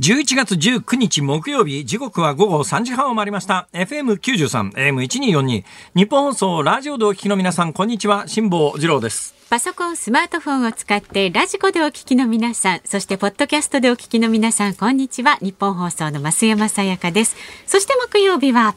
[0.00, 3.68] 11月19日木曜日、時刻は午後3時半を回りました。
[3.72, 5.62] FM93、AM1242。
[5.94, 8.26] 日本放送、ラジオでお聞きの皆さん、こんにちは。
[8.26, 9.36] 辛坊治郎です。
[9.50, 15.38] パソコン、スマートフォンを使ってラジコでお聞きの皆さん、そしてポッドキャストでお聞きの皆さん、こんにちは。
[15.40, 17.36] 日本放送の増山さやかです。
[17.64, 18.74] そして木曜日は、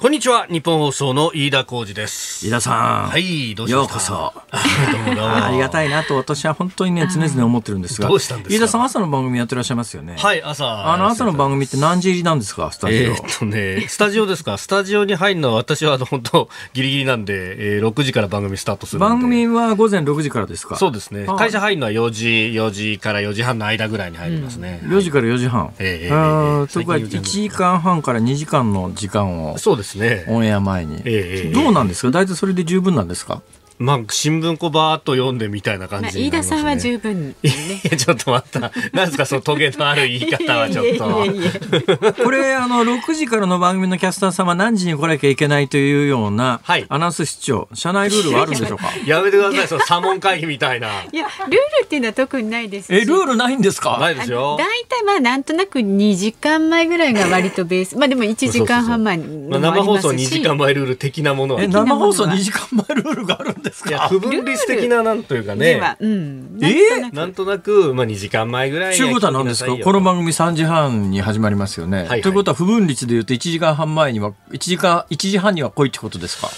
[0.00, 2.46] こんにちは、日本放送の飯田浩二です。
[2.46, 3.08] 飯田さん。
[3.10, 4.12] はい、どうしようこそ。
[4.14, 8.08] どうもどうも ありがたいなと私は本当にね、常々思ってるんですが。
[8.08, 8.54] どうしたんですか？
[8.56, 10.14] 飯田さん、朝の番組やってらっしゃいますよね？
[10.16, 10.90] はい、朝。
[10.90, 13.00] あの、朝の番組って何時入りなんですか、スタジオ。
[13.00, 14.56] えーっとね、スタジオですか？
[14.56, 19.00] スタジオに入るのは私はあの本当ギリギリなんで、えー、6時から番組スタートする。
[19.00, 20.76] 番組は午前6時からですか？
[20.76, 21.34] そうですねあ。
[21.34, 24.80] 会社入るのは4時、4時から4時半の間ぐらいに入りますね。
[24.84, 25.74] 4時から4時半。
[25.78, 30.24] えーええということは1時間半から2時間の時間をそうですね。
[30.28, 31.00] オンエア前に。
[31.04, 32.10] えどうなんですか？
[32.10, 33.42] 大体それで十分なんですか？
[33.80, 36.58] まあ、新聞こうバーっと読んでみたいな感まあ、じになりますね。
[36.58, 37.34] 飯田さんは十分ね。
[37.42, 38.60] いやちょっと待った。
[38.92, 42.22] なんですか、そのトゲのある言い方はちょっと。
[42.22, 48.84] これ、あの、6時からの番組のキャスターさんは何時に来なきゃいけないというような、はいアナウンス室長、社内ルールはあるんでしょうか？
[49.06, 50.88] やめてください、その左門会議みたいな。
[51.10, 52.94] いや、ルールっていうのは特にないですし。
[52.94, 53.96] え、ルールないんですか？
[53.98, 54.56] ないですよ。
[54.58, 57.96] 大体まあなんとなく2時間前ぐらいが割とベース。
[57.96, 60.02] まあでも1時間半前のまあ、もありますし。
[60.02, 61.62] 生放送2時間前ルール的なものは。
[61.62, 64.08] え、い生放送2時間前ルールがあるんですや、か？
[64.08, 65.96] 不分率的ななんというかではね。
[66.00, 66.58] うん。
[66.62, 67.00] え？
[67.00, 69.76] なんとなんとなく、まあ、2時間前ぐらいにということは何ですか？
[69.76, 72.04] この番組3時半に始まりますよね。
[72.04, 76.48] はいということは不分率で言うと1時間半前には、1時間、1時半には来いってことですか？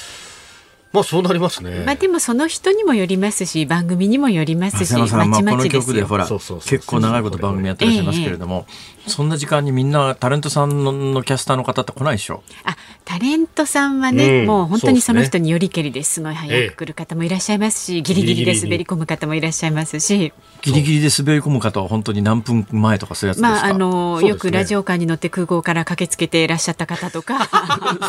[0.92, 1.84] まあ、そうなりますね。
[1.86, 5.80] まあでもその人にもよりますし番組にもよりますし浅野さん、まあ、まちこのまちですよ。
[5.82, 8.66] 曲でほらそうそうそう結構長いこと番組やってらっしゃいますけれども、
[9.06, 12.42] そんな時間にみんなタレントさんののキャスターの方って来ないでしょ？
[12.64, 16.20] あタレントさんはね、うんもう本当にその人によりけりです。
[16.20, 20.32] ごい早く来る方もいらっしゃいますし、ギリギリで滑り込む方もいらっしゃいますし、
[20.62, 24.28] ギリギリで滑り込む方は本当に何分前とかそういうやつですか、まああの、ね。
[24.28, 27.48] よくラジオカーに乗って空港から駆けつけていらっしゃった方とか。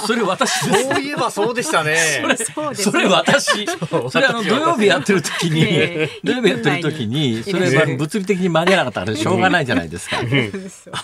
[0.06, 1.98] それ私ですそういえばそうでしたね。
[2.22, 2.26] そ
[2.68, 3.66] うですそれ私
[4.10, 6.20] それあの土曜日やってる時に、 ええ。
[6.24, 10.18] 土曜日やってる時にそれは物理的に間に合わなかったからしょうがないじゃないですか、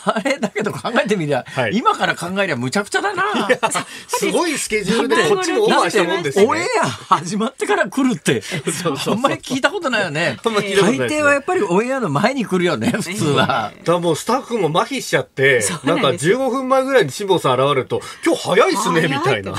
[0.05, 1.71] あれだけど考えてみりゃ、はい。
[1.75, 3.23] 今から考えりゃむちゃくちゃだな。
[4.07, 6.49] すごいスケジュールでこっちもオーバーしたもんですよね。
[6.49, 8.41] オンエア始まってから来るって
[9.07, 10.37] あんまり聞いたことないよね。
[10.43, 13.71] 大抵はやっぱりオンエアの前に来るよね普通は。
[13.83, 16.29] だもうスタッフも麻痺しちゃってなんんです。
[16.29, 19.53] 15分前ぐらいに辛坊さん現れると今日早いっすねみたいな。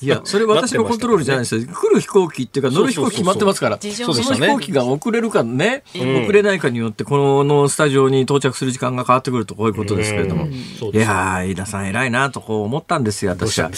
[0.00, 1.74] いや、それ私のコントロールじゃないですよ。
[1.74, 3.78] 来る飛行機っていうか乗る飛行機決まってますから。
[3.80, 10.46] そうそそうそうの飛行機が遅れるかね、遅れないかによって、このスタジオに到着する時間が変わってくるとこういうことですけれども。
[10.46, 13.70] いやー、飯田さん偉いなとこう思ったんですよ、私は。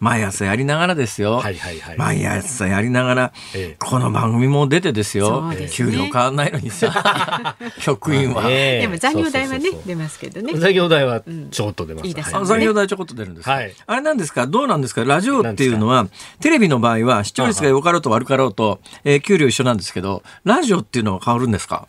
[0.00, 1.34] 毎朝やりながらですよ。
[1.34, 1.98] はいはいはい。
[1.98, 5.26] 毎朝やりながらええ、この番組も出てですよ。
[5.42, 5.50] そう。
[5.50, 5.90] ですね。
[5.90, 8.48] 給料変わんないのにさ、 局員は。
[8.48, 10.52] でも残業代はねそうそうそう出ますけどね。
[10.54, 11.20] 残業代は
[11.50, 12.10] ちょっと出ます、
[12.46, 13.72] 残業代ちょこっと出るんですか、はい。
[13.86, 14.46] あれなんですか？
[14.46, 15.04] どうなんですか？
[15.04, 16.06] ラジオっていうのは、
[16.40, 21.86] テレビの場合は視聴率が良かろうと悪かろうと、えー給料一緒なんですけど、ラジオっていうのは変わるんですか？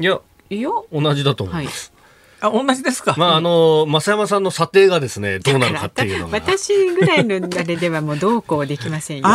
[0.00, 0.70] いやいや。
[0.92, 1.92] 同じだと思います、
[2.40, 6.38] あ、同じですか、まああの増山さんの査定がですねどうなるかっていうのが。
[6.38, 9.26] 私ぐらいのあれではもうどうこうできませんよ。
[9.26, 9.34] ああ、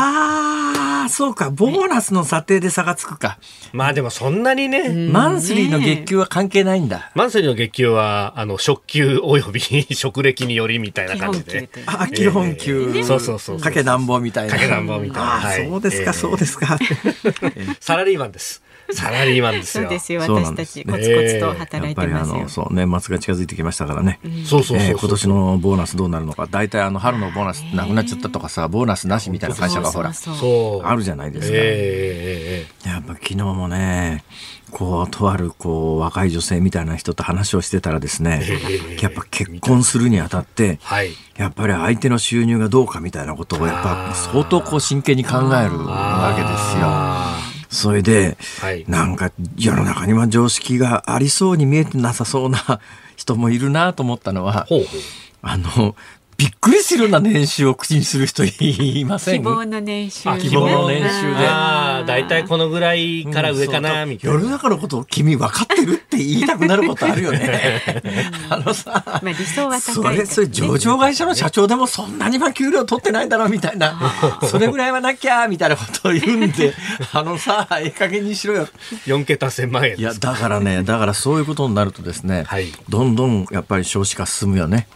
[1.09, 1.49] そうか。
[1.49, 3.37] ボーナスの査定で差がつくか。
[3.71, 7.11] まあでもそんなにね、マンスリーの月給は関係ないんだ。
[7.15, 9.61] マンスリーの月給はあの職給および
[9.93, 12.91] 職歴によりみたいな基感じであ、基本給。
[12.95, 14.53] ええそうそうそうそうかけなんぼみたいな。
[14.53, 16.77] かけなんぼみたいなあーはいそうですか、ええそうですか。
[17.79, 18.61] サラリーマンです
[18.91, 19.83] サラリーマンですよ。
[19.83, 20.21] そうですよ。
[20.21, 20.83] 私たんですね。
[20.83, 22.49] ちコツコツとや働いっぱりあてますよの、。
[22.49, 24.19] そう、年末が近づいてきましたからね。
[24.45, 26.47] そうそう今年のボーナスどうなるのか。
[26.49, 34.23] 大体あの春のボーナスなくなっちゃったとかさボーナスなしみたいな会社がほらあるじゃないですか、えええええやっぱ昨日もね
[34.71, 41.11] こうとあるこう若い女性みたいな人と話をしてたらですねええやっぱ結婚するにあたってはい。
[41.37, 46.77] やっぱり相手の収入がどうかみたいなことをやっぱ相当こう真剣に考えるわけです
[47.49, 47.52] よ。
[47.73, 48.85] あそれで、はい。
[48.87, 52.79] なんか世の中には常識がありそうに見えてなさそうな
[53.15, 54.87] 人もいるなと思ったのはほうほう。
[55.41, 55.95] あの
[56.37, 59.41] びっくりするような年収を口にする人いません？
[59.41, 61.47] 希望の年収あ希望の年収で。
[61.47, 64.37] ああ、大体このぐらいから上かな、みたいな。
[64.37, 67.81] 世の中のことを君分かってるって言いたくなることあるよね。
[68.49, 73.95] あのさ、まあ理想は高いそれ、それ上場会社の社長でもそんなには給料取ってないんだろうみたいな、
[74.49, 76.73] それぐらいはなきゃみたいなことを言うんで、
[77.13, 78.67] あのさ、ええ加減にしろよ。
[79.05, 82.71] 4桁1000万円いや、だからね、だからそういうことになるとですね、はい。
[82.89, 84.87] どんどんやっぱり少子化進むよね。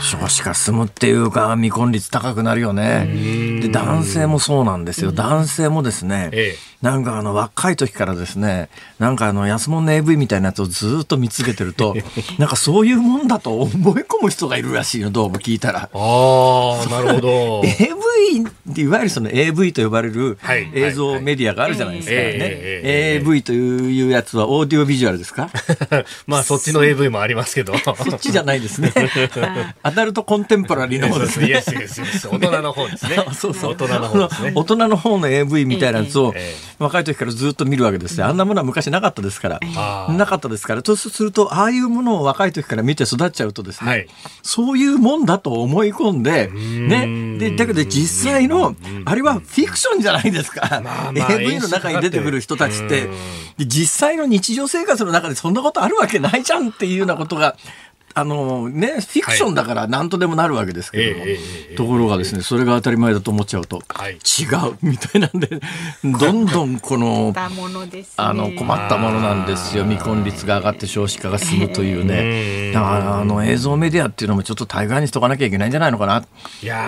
[0.00, 3.60] 少子化進むっていうか、未婚率高くなるよね。
[3.62, 5.12] で、男性もそうなんですよ。
[5.12, 8.68] 男性もですね、ええなんかあの、若い時からですね、
[8.98, 11.96] なんかあの、安物の AV みたいなやつをずっと見続けてると、
[12.38, 13.68] なんかそういうもんだと思
[13.98, 15.80] い込む人がいるらしいよ、どうも聞いたら。
[15.80, 17.62] ああ、なるほど。
[17.66, 22.18] AV っていわゆるその AV と呼ばれるはい映像メディアがあるじゃないですかね。
[22.22, 25.48] はいはいええ AV というやつはオーディオビジュアルですか？
[26.26, 27.74] まあ、そっちの AV もありますけど。
[27.78, 28.92] そっちじゃないですね。
[29.82, 31.62] アダルトコンテンポラリーの方ですね。
[32.30, 33.16] 大人の方ですね。
[33.32, 38.26] そうそう大人の方の方の AV みたいなやつをええ 若い時からずっと見るわけですよ。
[38.26, 39.60] あんなものは昔なかったですから。
[40.10, 40.82] なかったですから。
[40.82, 44.06] とすると、ああいうものを若い時から見て育っちゃうとですね、はい
[44.42, 47.38] そういうもんだと思い込んで、ね。
[47.38, 50.80] で、だけど実際の、あれはフィクションじゃないですか。
[50.82, 53.08] まあまあ AV の中に出てくる人たちって、
[53.58, 57.56] で実際の日常生活の中でそんなことあるわけないじゃんっていうようなことが、
[58.18, 61.74] あのね、フィクションだから何とでもなるわけですけども、ええええええ。
[61.76, 64.14] ところがですね、それが当たり前だと思っちゃうと、はい。
[64.14, 65.60] 違うみたいなんで、
[66.02, 68.06] どんどんこの、ね。
[68.16, 69.84] あの困ったものなんですよ。
[69.84, 72.72] 未婚率が上がって少子化が進むというね。
[72.72, 76.24] だからあの映像メディアっていうのもちょっと対外にしとかなきゃいけないんじゃないのかな。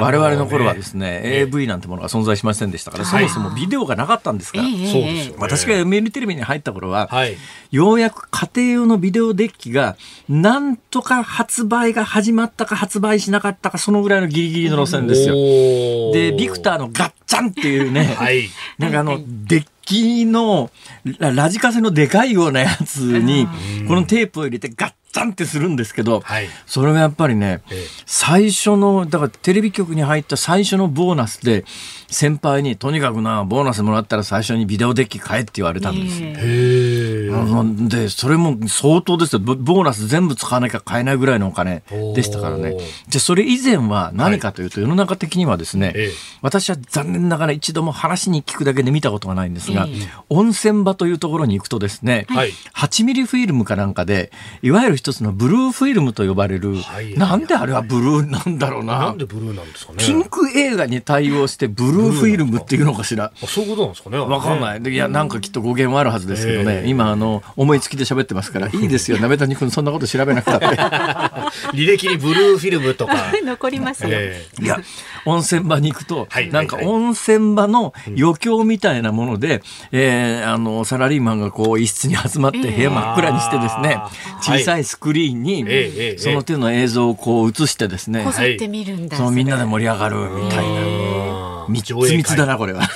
[0.00, 5.36] 我々の頃はですね AV なんてものが存在しませんでしたから、そもそもビデオがなかったんですから、ええそうですよね。
[5.38, 7.36] 私が読売テレビに入った頃は、はい。
[7.70, 9.96] ようやく家庭用のビデオデッキが
[10.28, 15.34] なんとか発売が始まったか発売しなかったかそのぐらいのギリギリの路線ですよ。
[15.34, 18.48] よでビクターのガッチャンっていうね、はい。
[18.78, 20.70] なんかあの、デッキの
[21.18, 23.46] ララジカセのでかいようなやつに、
[23.86, 26.48] このテープを入れてガッチャンってするんですけど、はい。
[26.66, 31.64] それがやっぱりねええ、最初の、だからテレビ局に入った最初のボーナスで、
[32.08, 36.97] 先輩にとにかくな、ボーナスもらったら最初にビデオデッキ買えって言われたんですへえ。
[37.18, 39.38] うんで、それも相当ですよ。
[39.40, 41.82] ボボーナス全部使わなきゃ買えないぐらいのお金
[42.14, 42.76] でしたからね。
[43.08, 46.10] じゃあそれ以前は何かというと、世の中的にはですね、ええ
[46.40, 54.30] 私は残念ながら一度も話に聞くだけで見たことがないんですが、ええ温泉場というところに行くとですね、はい8ミリフィルムかなんかで、
[54.62, 58.98] いわゆる一つのブルーフィルムと呼ばれる、はいなんであれはブルーなんだろうな。
[58.98, 59.98] なんでブルーなんですかね。
[59.98, 63.32] ピンク映画に対応してブルーフィルムっていうのかしら。
[63.42, 64.18] あそういうことなんですかね。
[64.18, 64.82] わかんない。
[64.82, 66.82] でいや、なんかきっと語源はあるはずですけどね。
[66.82, 69.18] ええ今、あの、思いつきで喋ってますから、 いいですよ。
[69.18, 70.66] 鍋谷君、そんなこと調べなくたって。
[71.76, 73.14] 履歴にブルーフィルムとか。
[73.44, 74.64] 残りますよ、ええ。
[74.64, 74.80] いや、
[75.24, 76.84] 温泉場に行くと、はいなんかはい。
[76.84, 79.62] はい温泉場の余興みたいなもので、
[79.92, 84.58] えーあの、サラリーマンがこう、一室に集まって部屋真っ暗にしてですね、あー。
[84.58, 90.62] 小さいスクリーンにええええ、その手の映像をこう映してですねこ、ぞって見るんだ、そのみんなで盛り上がるみたいな。
[90.62, 91.48] あー。
[91.68, 92.88] 三つ密だな、これは。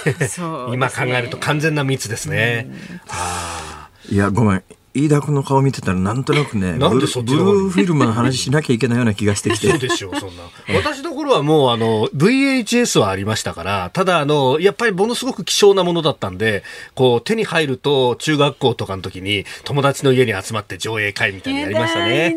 [0.72, 2.66] 今考えると完全な密ですね。
[4.12, 4.64] いや、ごめん。
[4.92, 7.60] 飯田君の顔見てたらなんとなくね、 なんでブルブルそっちの方に？
[7.60, 9.78] ーフィルムの話しなきゃいけないような気がしてきて そう。
[9.78, 10.42] でしょう、そんな。
[10.76, 16.62] 私の頃はもう、あの、VHS はありましたから、ただ、あの、やっぱりものすごく希少なものだったんで、
[16.94, 22.36] こう、手に入ると、中学校とかの時に、友達の家に集まって上映会みたいなのやりましたね。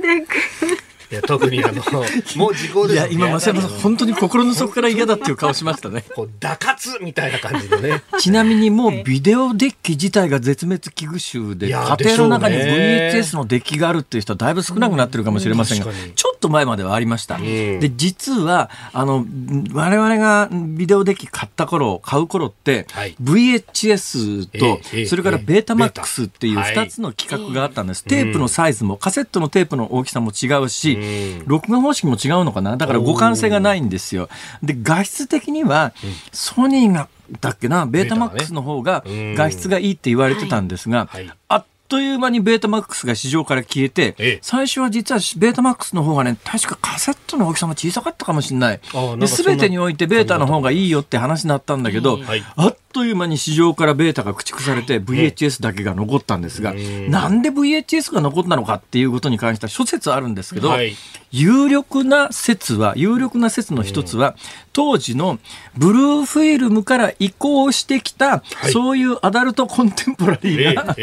[1.11, 1.83] いや、特にあの、
[2.35, 6.03] もう時効ですいや、今、増山さん、本当に心の底から嫌だっていう顔しましたね。
[6.15, 8.01] こう、打活みたいな感じのね。
[8.19, 17.37] ちなみにもうビデオデッキ自体が絶滅危惧種で、家庭の中に VHS のデッキがあるっていう人はだいぶ少なくなってるかもしれませんが、うんちょっと前まではありました。
[17.37, 19.25] んで、実は、あの、
[19.73, 23.15] 我々がビデオデッキ買った頃、買う頃って、はい。
[23.21, 25.43] VHS と、ええそれからええ。
[25.45, 28.03] ベータマックスっていうベータ2つの規格があったんです。
[28.03, 32.77] テープのサイズも、カセットのテープの大きさも違うしうん、録画方式も違うのかな？
[32.77, 34.29] だから互換性がないんですよ。
[34.63, 35.93] で、画質的には、
[36.31, 37.07] ソニーが、
[37.41, 39.35] だっけな、ベータマックスの方がうん。
[39.35, 41.29] 画質がいいって言われてたんですが、はい。
[41.47, 44.39] あっという間にベータマックスが市場から消えて、ええ。
[44.41, 48.79] 最初は実はベータマックスの方がね、確かカセットの大きさも小さかったかもしれない。
[49.19, 52.43] で、全てにおいてベータの方がいいよって話になったんだけど、はい。
[52.55, 60.95] あっという間に市場からベータが駆逐されて VHS だけが残ったんですが、んなんで VHS が残ったのかっていうことに関しては諸説あるんですけど、はい。
[61.29, 64.37] 有力な説は、有力な説の一つは、
[64.71, 65.39] 当時の
[65.75, 68.71] ブルーフィルムから移行してきた、い。
[68.71, 70.95] そういうアダルトコンテンポラリ えーな、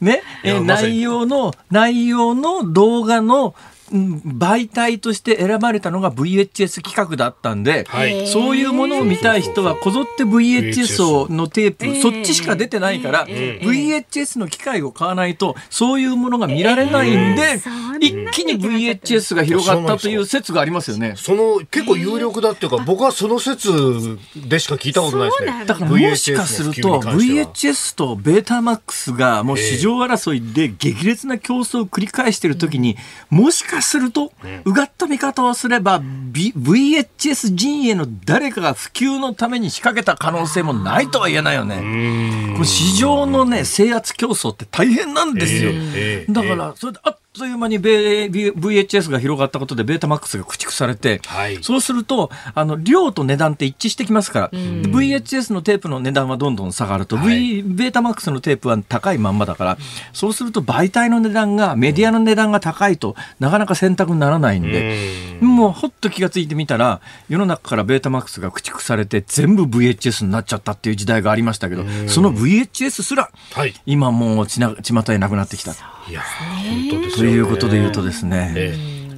[0.00, 0.22] ね、
[0.60, 3.56] 内容の、内容の動画の
[3.92, 8.26] 媒体として選ばれたのが VHS 企画だったんで、はい。
[8.26, 21.14] そういうものを見たい人はこぞって VHS をのテープ、えーそっちしか出てないから、え VHS の機械を買わないとそういうものが見られないんで、そんな一気に VHS が広がったという説がありますよね。
[21.16, 25.46] その結構有力だっていうか、僕はその説でしか聞いたことないですね。
[25.46, 25.64] だ。
[25.66, 32.96] だからもしかすると VHS とベータマックスがもう市場争いで激烈な競争を繰り返しているときに、
[33.28, 34.32] もしかすると、
[34.64, 42.54] うがった見方をすれば、B、VHS 陣営の誰かが普及のために仕掛けた可能性もないとは言えないよね。
[42.54, 45.70] これ市場のね、制圧競争って大変なんですよ。
[45.72, 51.62] ええだから、それであっという間に VHS が広がったことでベータマックスが駆逐されて、はい。
[51.62, 57.62] そうすると、あの、量と値段って一致してきますから、で VHS のテープの値段はどんどん下がると、はい。
[57.62, 59.78] V、ベータマックスのテープは高いまんまだから、
[60.12, 73.74] そうすると媒体の値段が、メディアの値段が高いとなかなか選択にならないんで、もうほっと気がついてみたら、世の中からベータマックスが駆逐されて、全部 VHS になっちゃったっていう時代がありましたけど、その VHS すら、はい。
[73.86, 75.99] 今もうちな巷へなくなってきた。
[76.08, 77.30] いや、本当ですね。
[77.30, 78.74] いうことで言うとですね、え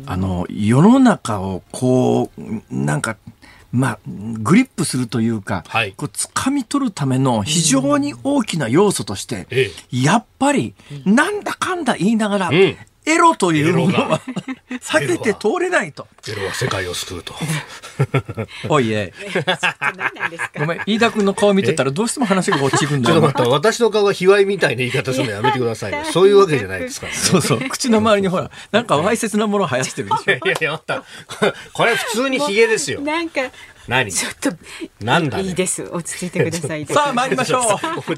[0.07, 3.17] あの世の中をこうなんか
[3.71, 5.93] まあグリップするというか、はい。
[5.93, 10.75] こう掴み取るための非常に大きな要素として、えやっぱり
[11.05, 14.21] なんだかんだ言いながら、んエロというものは
[14.71, 16.07] 避けて通れないと。
[16.23, 17.35] ゼロは世界を救うと。
[18.69, 19.13] おいえ、
[20.57, 23.39] ごめん、飯田君の顔見てたらどうしても話が落ちるんだよちょっと。
[23.39, 26.05] 待って、私の顔が卑猥みたいな言い方するのやめてくださいね。
[26.13, 27.19] そういうわけじゃないですからね。
[27.19, 30.31] そうそう、口の周りにほら、なんかわいせつなもの生やしてるでしょ。
[30.31, 33.01] いやいや、また、これこれ普通にヒゲですよ。
[33.01, 33.41] なんか
[33.89, 34.13] 何？
[34.13, 34.51] ちょっと
[35.05, 35.45] なんだね？
[35.45, 35.83] いいです。
[35.91, 37.63] 落ち着いてください さあ参りましょ う。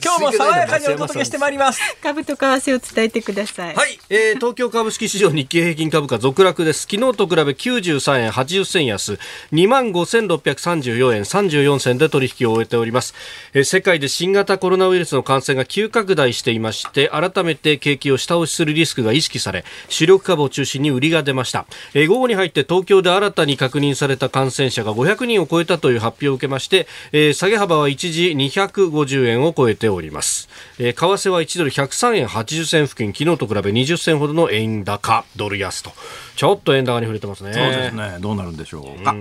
[0.02, 1.80] 今日も爽やかにお届けしてまいります。
[2.02, 3.74] 株と為替を伝えてください。
[3.74, 6.82] はい、えー、東京株式市場日経平均株価続落です。
[6.90, 9.18] 昨日と比べ93円80銭安、
[9.52, 13.14] 25,634円34銭で取引を終えております、
[13.52, 21.66] えー世界で新型コロナウイルスの感染が急拡大していまして、改めて景気を下押しするリスクが意識され、主力株を中心に売りが出ました。
[21.94, 30.48] えー午後に入って東京で新たに確認された感染者が500人を超えたという発表を受けまして、えー下げ幅は一時250円を超えております。
[30.80, 35.92] えー為替は1ドル103円80銭付近、昨日と比べ20銭ほどの円高、ドル安と。
[36.34, 37.52] ちょっと円高に触れてますね。
[37.52, 38.18] そうですね。
[38.20, 39.14] どうなるんでしょうか。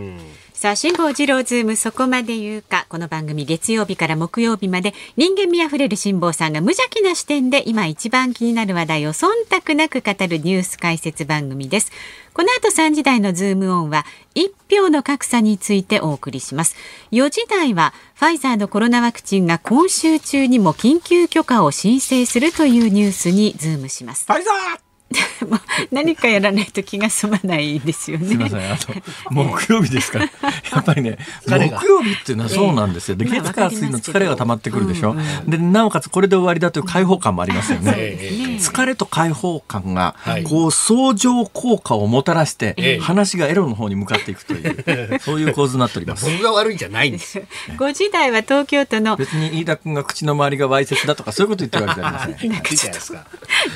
[0.63, 2.85] さあ辛坊治郎ズームそこまで言うか。
[2.87, 11.91] この番組月曜日から木曜日まで人間味あふれる辛坊さんが無邪気な視点で今一番気になる話題を忖度なく語るニュース解説番組です。
[12.33, 14.05] この後3時台のズームオンは
[14.35, 16.77] 1票の格差についてお送りします。
[17.11, 24.25] 4時台はファイザーのコロナワクチンが今週中にも緊急許可を申請するというニュースにズームします。
[24.27, 24.92] ファイザー！
[25.91, 28.93] 何かやらないと気が済まないですよねすみません、あと、
[29.29, 30.25] 木曜日ですから。
[30.25, 30.31] や
[30.79, 31.17] っぱりね、
[31.47, 33.15] 木曜日っていうのはそうなんですよ。
[33.15, 35.15] で、ええ月火水の疲れが溜まってくるでしょ。
[35.47, 37.93] で、なおかつこれで終わりだという解放感もありますよね。
[37.95, 46.25] ええ疲れと解放感がはい、こう、相乗効果をもたらしてええ、話がエロの方に向かっていくという、 そういう構図になっております。
[46.25, 47.43] 僕が悪いんじゃないんですよ。
[47.77, 52.35] 5時台は東京都の別に飯田君が口の周りがわいせつだとかそういうこと言ってるわけじゃありません。
[52.35, 53.25] ちょっとゃないですか。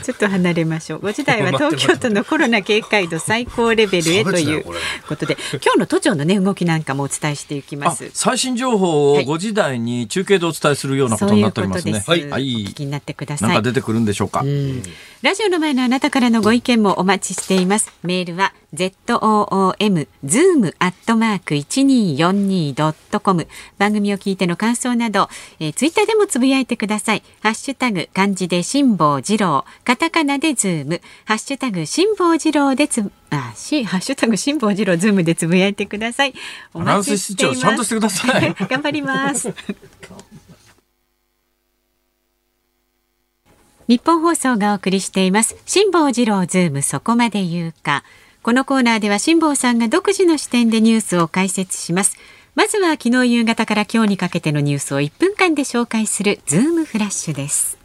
[0.03, 0.99] ちょっと離れましょう。
[0.99, 4.65] 5時台は東京都のコロナ警戒度最高レベルへという
[5.07, 8.09] ことで、今日の都庁のね動きなんかもお伝えしていきまあす。
[8.13, 11.99] 最新情報をはい5時台に中継でお伝えするようなことになっておりますね。
[11.99, 12.51] そういうことです。
[12.53, 12.65] はい。
[12.65, 13.49] お聞きになってください。
[13.49, 14.41] なんか出てくるんでしょうか？
[14.41, 14.81] うん
[15.23, 17.91] ラジオの前のあなたからのご意見もお待ちしています。
[18.03, 23.47] メールは z o o m zoom アットマーク一二四二ドットコム。
[23.79, 25.27] 番組を聞いての感想など、
[25.59, 27.23] えー、ツイッターでもつぶやいてください。
[27.41, 36.33] ハッシュタグ漢字で辛坊治郎、カタカナでズーム、ハッシュタグ辛坊治郎でつぶあしハッシュタグ辛坊治郎ズームでつぶやいてください。
[36.73, 37.59] お待ちしています。
[37.59, 38.55] ちゃんとしてください。
[38.67, 39.53] 頑張ります。
[43.87, 48.03] 日本放送がお送りしています辛坊治郎ズームそこまで言うか
[48.43, 52.17] このコーナーでは辛坊さんが独自の視点でニュースを解説します
[52.55, 57.76] まずは昨日夕方から今日にかけてのニュースを1分間で紹介するズームフラッシュです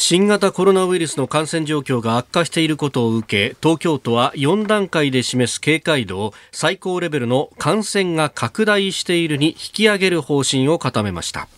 [0.00, 11.48] 新型コロナウイルスの感染状況が悪化していることを受け東京都は4段階で示す警戒度を最高レベルの感染が拡大しているに引き上げる方針を固めました。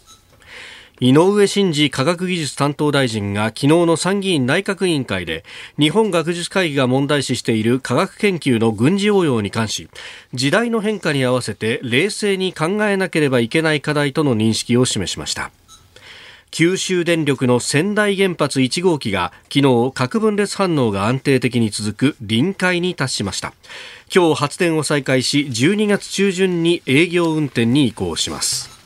[1.01, 5.45] 井上真司科学技術担当大臣が昨日の参議院内閣委員会で
[5.79, 9.91] 日本学術会議が問題視している科学研究の軍事応用に関し
[10.33, 15.51] 時代の変化に合わせて冷静に考えなければいけない課題との認識を示しました。
[16.51, 23.53] 九州電力の仙台原発1号機が昨日核分裂反応が安定的に続く臨界に達しました。
[24.15, 28.81] 今日発電を再開し12月中旬に営業運転に移行します。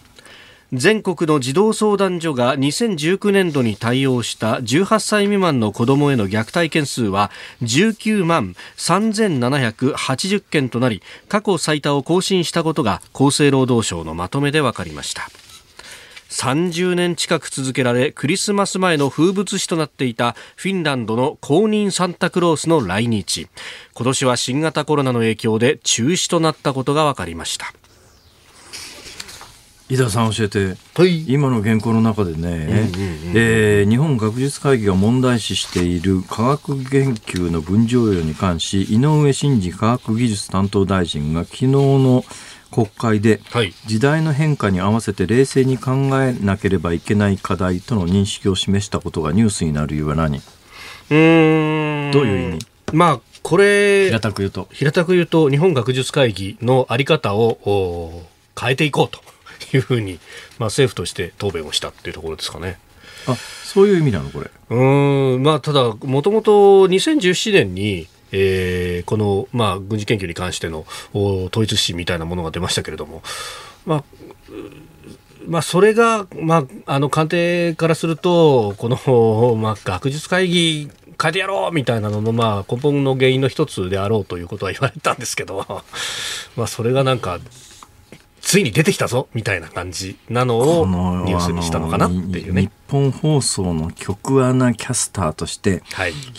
[0.74, 7.30] 全国の児童相談所が2019年度に対応した18歳未満の子どもへの虐待件数は
[7.62, 15.28] 19万3780件となり過去最多を更新したことが厚生労働省のまとめで分かりました。
[16.34, 23.46] 30年近く続けられクリスマス前の風物詩となっていたフィンランドの公認サンタクロースの来日。
[23.94, 27.72] 今年は新型コロナの影響で中止となったことが分かりました。
[29.88, 32.90] 井田さん教えて、はい、今の原稿の中でね、
[33.34, 42.24] え日本学術会議が問題視している科学研究の分譲用に関し井上真司科学技術担当大臣が昨日の
[42.74, 43.40] 国会で、
[43.86, 50.38] 時代の変化に合わせて冷静に考えなければいけない課題との認識を示したことがニュースになる理由は何？
[51.10, 52.10] うん。
[52.12, 52.66] どういう意味？
[52.92, 54.68] まあこれ平たく言うと。
[54.72, 58.22] 平たく言うと日本学術会議のあり方を
[58.60, 59.20] 変えていこうと
[59.76, 60.14] いうふうに、
[60.58, 62.78] まあ、政府として答弁をしたっていうところですかね。
[63.26, 64.50] あそういう意味なのこれ？
[64.70, 65.42] うん。
[65.42, 73.22] まあただもともと2017年にえー、この、まあ、軍事研究に関しての統一指針みたいなものが出ましたけれども、
[73.86, 74.04] まあ、
[75.46, 85.64] まあ、それが、まあ、あの官邸からすると、この、まあ、学術会議変えてやろうみたいなのの、まあ、根本の原因の一つであろうということは言われたんですけど、
[86.56, 87.38] まあ、それがなんか、
[88.44, 90.86] ついに出てきたぞみたいな感じなのを
[91.24, 92.62] ニュースにしたのかなっていうね。
[92.62, 95.82] 日本放送の局アナキャスターとして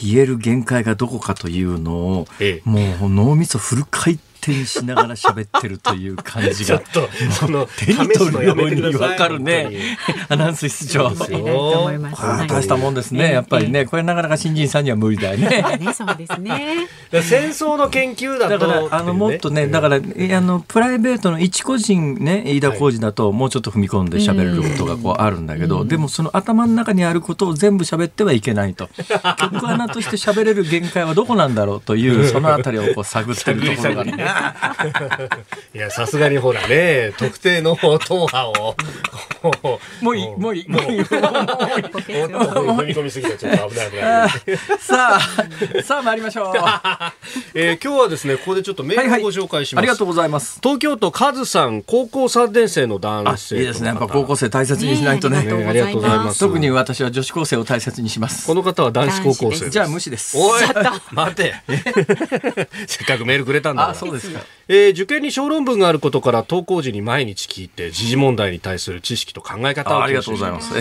[0.02, 2.28] 言える限界がどこかというのを、
[2.64, 6.78] もう脳みそフル回転転しながら喋ってるという感じが。
[6.80, 9.98] ちょっとその手に取るように分かるね。
[10.30, 13.86] アナウンス室長大したもんですねやっぱりね。
[13.86, 15.64] これなかなか新人さんには無理だよね。
[15.94, 16.88] そうですね。
[17.12, 28.90] 戦争の研究だからあのもっとねだからあのプライベートの一個人ね飯田浩二だともうちょっと踏み込んで喋れることがこうあるんだけどでもその頭の中にあることを全部喋ってはいけないと。
[29.40, 34.26] 曲穴として喋れる限界はどこなんだろうというそのあたりをこう探ってるところがね
[35.74, 38.76] いや、さすがにほらね、特定の党派を、
[40.02, 41.02] もういい、もういい、もういい。
[41.02, 44.30] 踏み込みすぎたちょっと危ない危ない。
[44.80, 45.20] さあ、
[45.84, 46.54] さあ参りましょう。
[47.54, 49.84] えー、今日はですね、ここでちょっとメールをご紹介します。
[49.84, 50.60] ありがとうございます。
[50.62, 53.58] 東京都カズさん、高校3年生の男性。
[53.58, 53.88] いいですね。
[53.90, 55.38] やっぱ高校生大切にしないとね。
[55.38, 55.42] あ
[55.74, 56.40] りがとうございます。
[56.40, 58.48] 特に私は女子高生を大切にします。
[58.48, 59.70] この方は男子高校生。
[59.70, 60.38] じゃあ無視です。
[60.38, 60.62] おい、
[61.12, 61.54] 待て。
[62.88, 64.46] せっかくメールくれたんだあ、そうですか？
[64.68, 70.74] えー、受験に小論文があることから登校時に毎日聞いて時事問題に対する知識と考え方をありがとうございます。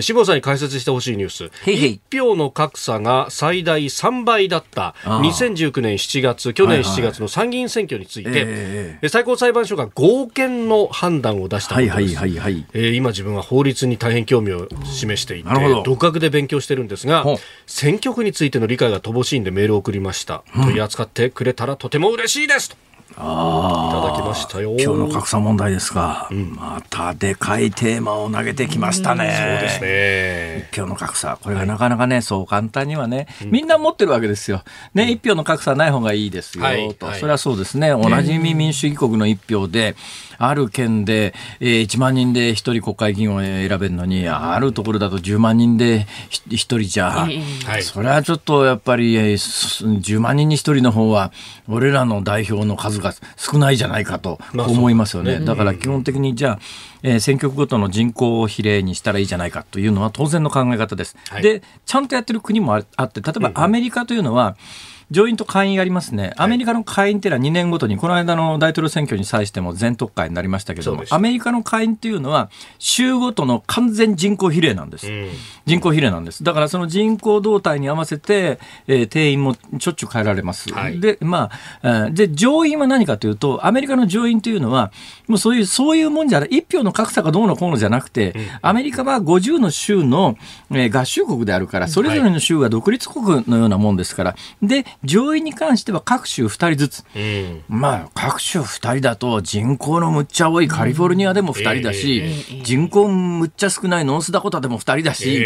[0.00, 1.50] 志望さんに解説してほしいニュース。
[1.66, 12.16] へいへい1票の格差が最大3倍だった2019年7月、去年7月の参議院選挙について、はいはいえー、最高裁判所が合憲の判断を出したものです。
[12.16, 15.50] はいはいはいえー、今自分は法律に大変興味を示していて、
[15.84, 17.24] 独学で勉強してるんですが、
[17.66, 20.42] 選挙区についての理解が乏しいんでメールを送りました。
[20.56, 22.76] うん、取り扱ってくれたらとても嬉しいですと。
[23.16, 24.76] あいただきましたよ。
[24.78, 30.68] 今日の格差問題ですが、うん、またでかいテーマを投げてきましたね、そうですね。
[30.70, 31.38] 一票の格差。
[31.40, 34.62] これがなかなかね、そう簡単にはね、みんな持ってるわけですよ。
[34.94, 37.90] ね、一票の格差ない方がいいですよ、はい、と、それはそうですね。
[37.90, 39.94] 同じ民主主義国の一票で、
[40.38, 51.32] ある県で、えー、1万人で1人国会議員を選べるのに、あるところだと10万人で1人じゃ、はい、それはちょっとやっぱり、えー、10万人に1人の方は、
[51.68, 55.40] 俺らの代表の数が少ないじゃないかと思いますよね。
[55.40, 56.58] だから基本的にじゃあ、
[57.02, 61.16] えー、選挙区ごとの人口を比例にしたらいいじゃないかというのは当然の考え方です。
[61.28, 75.30] はい、で、ちゃんとやってる国もあって、例えばアメリカというのは、うん上院と下院やりますね、アメリカの下院っていうのは2年ごとに、この間の大統領選挙に際しても全特会になりましたけども、アメリカの下院っていうのは、州ごとの完全人口比例なんです、うん、
[75.66, 80.72] 人口比例なんです、だからその人口動態に合わせて、えー、定員もしょっちゅう変えられます。
[80.72, 81.50] はい、で、ま
[81.82, 84.92] あ、で、上院は何かというと、アメリカの上院というのは、
[85.28, 90.36] もうそういう、そういうもんじゃない、一票の格差がどうのこうのじゃなくて、うん、アメリカは50の州の、
[90.70, 105.42] えー、合衆国であるから、それぞれの州は独立国のようなもんですから、で、上院に関しては各州2人ずつ、うん、まあ各州2人だと人口のむっちゃ多いカリフォルニアでも2人だし、人口むっちゃ少ないノースダコタでも2人だし、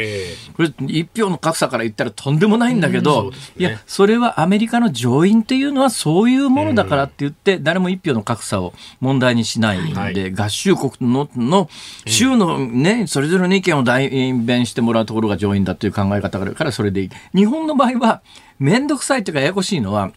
[0.56, 11.68] これ1票の格差から言ったらとんでもないんだけど、いやそれはアメリカの上院っていうのはそういうものだからって言って、誰も1票の格差を問題にしないんで、合衆国のの
[12.06, 17.10] 州のね、それぞれの意見を代弁してもらうところが上院だという考え方からそれでいい。
[17.34, 18.22] 日本の場合は
[18.58, 20.12] 面倒くさいというかややこしいのは、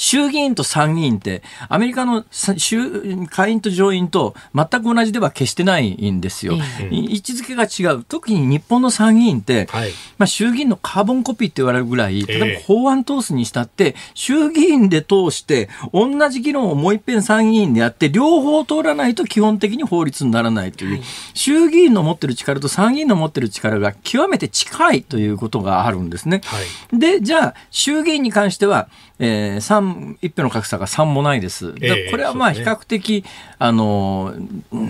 [0.00, 6.54] 衆議院と参議院って、アメリカの衆下院と上院と全く同じでは決してないんですよ。
[6.90, 8.02] 位置づけが違う。
[8.04, 21.02] 特に日本の参議院って、はい、まあ、衆議院のカーボンコピーって言われるぐらい、例えば法案通すにしたって、衆議院で通して、同じ議論をもう一遍参議院でやって、両方通らないと基本的に法律にならないという、はい、
[21.34, 26.40] 衆議院の持ってる力と参議院の持ってる力が極めて近いということがあるんですね。
[26.46, 26.56] は
[26.96, 28.88] い、で、じゃあ、衆議院に関しては、
[29.22, 31.72] えー、三一票の格差が3もないです。
[32.10, 34.34] これはまあ比較的、ね、あの、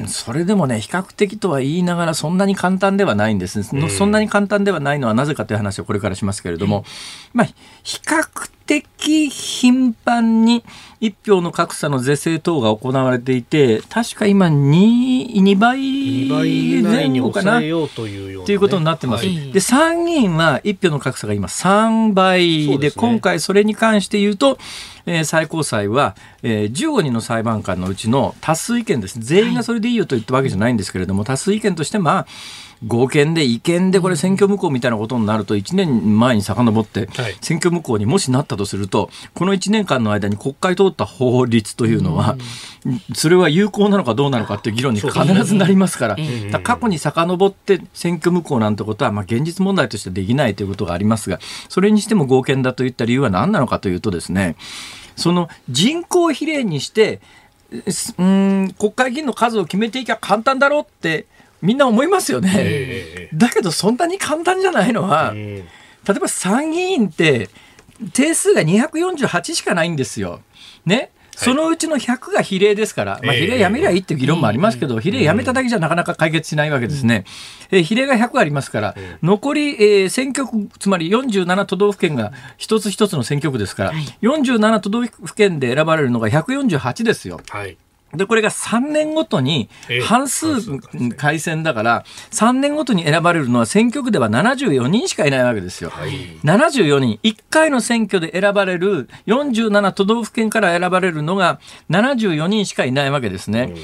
[0.06, 6.84] それでもね、比較的とは言いながらそんなに簡単ではないんです、ね、そんなに簡単ではないのはなぜかという話をこれからしますけれども、
[7.34, 7.46] まあ、
[7.82, 10.62] 比較的頻繁に
[11.00, 16.30] 一票の格差の是正等が行われていて、確か今2、2倍
[16.82, 19.26] 前後かなという、ね、いうことになってます。
[19.26, 24.56] はい、で、参議院は一票の格差が今3倍で、でね、今回それに関して言うと、
[25.04, 29.18] えー、最高裁は、えー、15人の裁判官のうちの多数意見です。
[29.18, 32.26] 全員がそれでいいよと言ったわけじゃないんですけれども、多数意見として、まあ、
[32.86, 37.08] 合憲で違憲でこれ選挙無効みたいなことになると1年前に遡って
[37.42, 42.36] 選挙無効にもしなったとするとこの1年間の間に国会通った法律というのは
[43.14, 46.16] それは有効なのかどうなのかっていう議論に必ずなりますから
[46.62, 51.38] 過去に遡って選挙無効なんてことはまあ現実問題としてできないということがありますが
[51.68, 54.56] それにしても合憲だといった理由は何なのかというとですね
[55.16, 57.20] その人口比例にして
[58.18, 61.26] うん国会議員の数を決めていけば簡単だろうって
[61.62, 67.50] みんな思いますよね、えー、だけどそんなに簡単じゃないのは、例えば参議院って
[68.12, 70.40] 定数が248しかないんですよ。
[70.86, 77.24] ね、そのうちの100が比例ですから、まあ、比例やめりゃいいっていう議論もありますけど、比例やめただけじゃなかなか解決しないわけですね。
[77.70, 83.92] え比例が100ありますから、残り、えー、選挙区、つまり47都道府県が一つ一つの選挙区ですから、
[84.22, 87.40] 47都道府県で選ばれるのが148ですよ。
[87.48, 87.76] はい
[88.14, 89.68] で、これが3年ごとに
[90.04, 90.78] 半数
[91.16, 95.90] 改選だから、3年ごとに選ばれるのは選挙区では74人しかいないわけですよ。
[95.90, 96.10] はい、
[96.42, 97.20] 74人。
[97.22, 103.74] 1回の選挙で選ばれる47都道府県から選ばれるのが74人しかいないわけですね。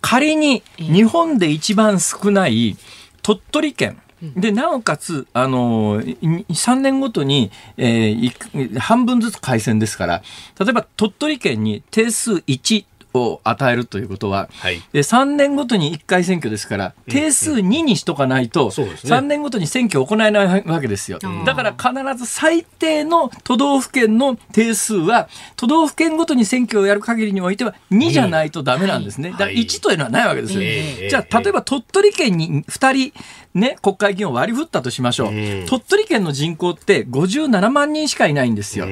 [0.00, 2.76] 仮に日本で一番少ない
[3.22, 4.00] 鳥取県。
[4.22, 10.22] で、なおかつ、あの、3年ごとに、えー、半分ずつ改選ですから、
[10.58, 21.18] 例えば鳥取県に定数1、を与えるということは、はい、3年ごとに1回選挙ですから、定数2にしとかないと、3年ごとに選挙を行えないわけですよ。
[21.44, 29.30] だから必ず最低の都道府県の定数は、都道府県ごとに選挙をやる限りにおいては2じゃないとダメなんですね。
[29.30, 30.60] だから1というのはないわけですよ。
[31.08, 33.12] じゃあ、例えば鳥取県に2人、
[33.56, 35.32] ね、国会議員を割り振ったとしましょう。
[35.66, 38.84] 鳥取県の人口って57万人しかいないんですよ。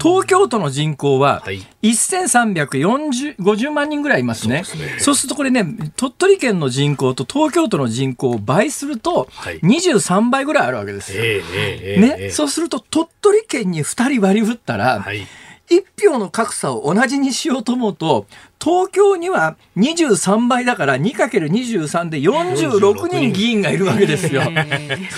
[0.00, 1.42] 東京都の人口は
[1.82, 4.64] 1350万人ぐらいいますね。
[4.64, 9.28] そうすねそうするとこれね、鳥取県の人口と東京都の人口を倍すると
[9.62, 11.22] 23倍ぐらいあるわけですよ。
[11.22, 15.26] ね、そうすると鳥取県に2人割り振ったら、はい
[15.70, 18.26] 1票の格差を同じにしようと思うと、
[18.62, 24.42] 東京には23倍だから 2×23 で46人議員がいるわけですよ。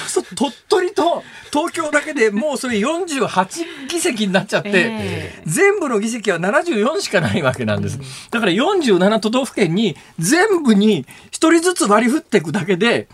[0.06, 7.98] そう鳥取と東京だけでもうそれ48議席になっちゃって、全部の議席は74しかないわけなんです。
[8.30, 13.08] だから47都道府県に全部に1人ずつ割り振っていくだけで、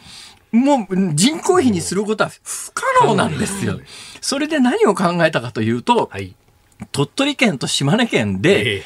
[0.53, 3.81] もう人口比にすることは不可能なんですよ。
[4.21, 6.35] それで何を考えたかというと、はい
[6.93, 8.83] 鳥取県と島根県で、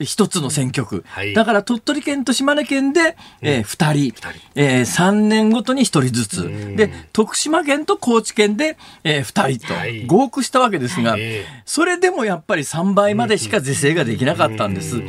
[0.00, 4.28] 一つの選挙区、はい、だから鳥取県と島根県で、えー、2人、人。
[4.54, 10.14] えー、3年ごとに1人ずつ、で徳島県と高知県で、えー、2人と。
[10.14, 11.22] 合区したわけですが、はい、
[11.66, 15.02] それでもやっぱり3倍までしか是正ができなかったんです。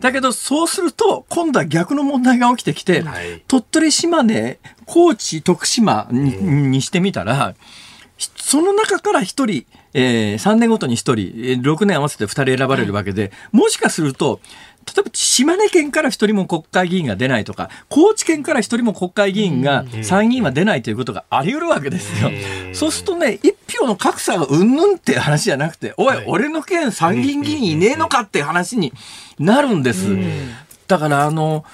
[0.00, 7.54] だけどそうすると今度は逆の問題が起きてきて、はい、鳥取島根高知徳島に,、にしてみたら
[8.36, 14.40] その中から1人、えー、3年ごとに1人、6年合わせて2人選ばれるわけで、もしかすると、
[14.84, 22.30] 例えば島根県から一人も国会議員が出ないとか、高知県から一人も国会議員が参議院は出ないということがあり得るわけですよ。
[22.72, 28.92] そうするとね、一票の格差がうんぬんって話じゃなくて、おい、俺の県参議院議員いねえのかって話に
[29.38, 30.08] なるんです。
[30.88, 31.64] だからあの、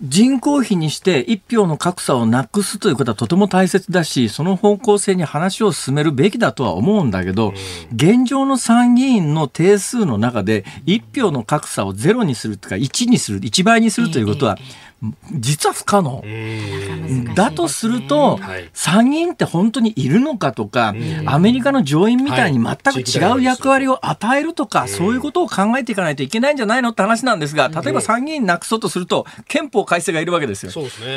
[0.00, 7.52] 人口比にして一票の格差をなくすということはとても大切だし、その方向性に話を進めるべきだとは思うんだけど、
[7.94, 14.56] 現状の参議院の定数の中で一票の格差をゼロにするとか1にする、1倍にするということは、
[15.32, 16.22] 実は不可能。
[17.34, 18.38] だとすると、
[18.72, 20.94] 参議院って本当にいるのかとか、
[21.26, 30.72] アメリカの上院みたいに全く違う役割を与えるとか、そういうことを考えていかないといけないんじゃないのって話なんですが、例えば参議院なくそうとすると、憲法改正がいるわけですよ。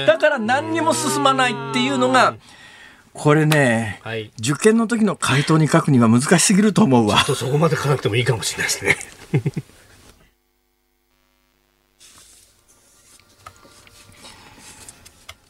[0.08, 2.36] だから何にも進まないっていうのが、
[3.13, 7.17] これね、はい、受験の時の回答に書くには難しすぎると思うわ。
[7.17, 8.98] ちょっとそこまで書かなくてもいいかもしれないですね。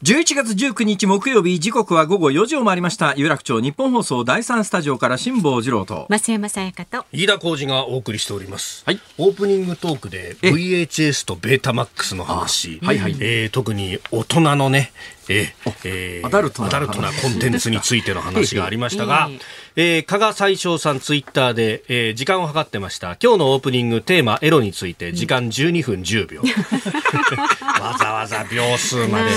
[0.06, 3.16] 11月19日木曜日時刻は午後4時を回りました。
[3.16, 6.06] 有楽町日本放送第三スタジオから辛坊治郎と。
[6.12, 7.08] 増山さやかと。
[7.12, 13.14] 飯田浩二がお送りしております、はい、オープニングトークで VHS とベータマックスの話、はいはい。
[13.20, 14.92] えー、特に大人のね
[15.30, 19.30] えーえー、アダルトなコンテンツについての話がありましたが、
[19.76, 23.18] えー、加賀最小さんツイッターで、えー、時間を計ってました。
[23.22, 26.42] 今日のオープニングテーマエロについて時間12分10秒。
[27.82, 29.32] わざわざ秒数まで。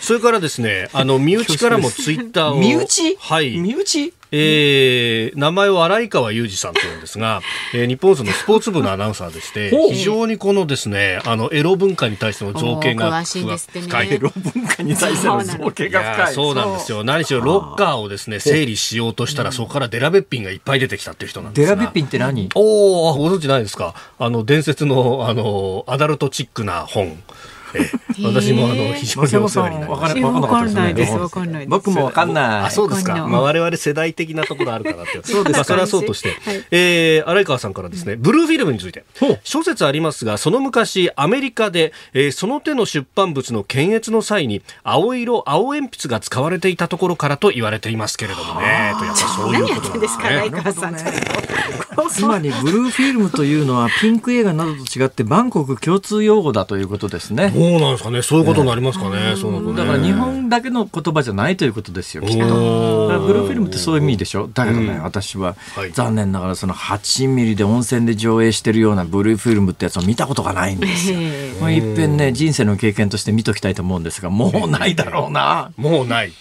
[0.00, 3.16] それからですねあの身内からもツイッターを身内？
[3.16, 3.56] はい。
[3.56, 4.12] 身内？
[4.32, 7.40] えー、名前を荒井川裕二さんというんですが、
[7.74, 14.12] えー、日本放送のスポーツ部のアナウンサーでして、非常にこのですね、あの、エロ文化に対しての造形が深い。
[14.14, 16.34] エロ文化に対しての造形が深い。
[16.34, 17.04] そうなんですよ。
[17.04, 22.48] 何しろロッカーをですね、整理しようとしたら、そこからデラベッピンがいっぱい出てきたっていう人なんですデラベッピンって何？
[22.54, 23.94] おおご存知ないですか？
[24.18, 27.20] あの、伝説の、あの、アダルトチックな本。
[28.22, 31.12] 私もあの非常にお世話になりましわかんないです。
[31.14, 32.44] わかんない僕もわかんない。
[32.66, 33.26] あ、そうですか。
[33.26, 35.20] まあ我々世代的なところあるかなって。
[35.24, 35.56] そうです。
[35.56, 36.36] まあそれはそうとして、
[36.70, 39.04] え荒川さんからですね、ブルーフィルムについて
[39.44, 48.94] 諸説ありますが、その昔アメリカで、えその手の出版物の検閲の際に青色青鉛筆が使われていたところからと言われていますけれどもね。
[48.98, 50.96] とやっぱそういうことなんですか、荒川さん。
[52.18, 57.52] 今にブルーフィルムというのはピンク映画などと違ってバンコク共通用語だということですね。
[57.54, 58.22] そうなんですかね。
[58.22, 59.36] そういうことになりますかね。
[59.36, 62.44] そうなだから日本だけの言葉じゃないということですよ、きっと。
[63.20, 64.48] ブルーフィルムってそういう意味でしょ？
[64.48, 65.56] だけどね、私は
[65.92, 71.18] 残念ながらその8ミリで温泉で上映してるようなブルーフィルムってやつを見たことがないんですよ。
[71.60, 75.72] まあ、いっぺんね、人生の経験として見ときたいと思うんですが、もうないだろうな。
[75.76, 76.32] もうない。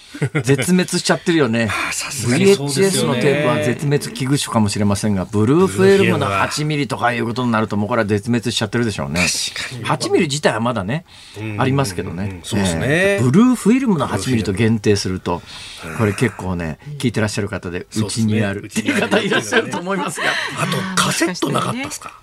[0.44, 1.70] 絶滅しちゃってるよね。
[1.70, 9.22] VHS のテープは絶滅危惧種かもしれませんが、ブルーフィルムの8ミリとかいうことになると、もうこれは絶滅しちゃってるでしょうね。
[9.22, 11.06] 8ミリ自体はまだね、
[11.58, 12.42] ありますけどね。
[12.44, 13.20] そうですね。
[13.22, 15.42] ブルーフィルムの8ミリと限定すると、
[15.98, 20.28] これ結構ね、聞いてらっしゃる方で、うちにあるっていう方いらっしゃると思いますが。
[20.62, 22.20] あと、カセットなかったですか？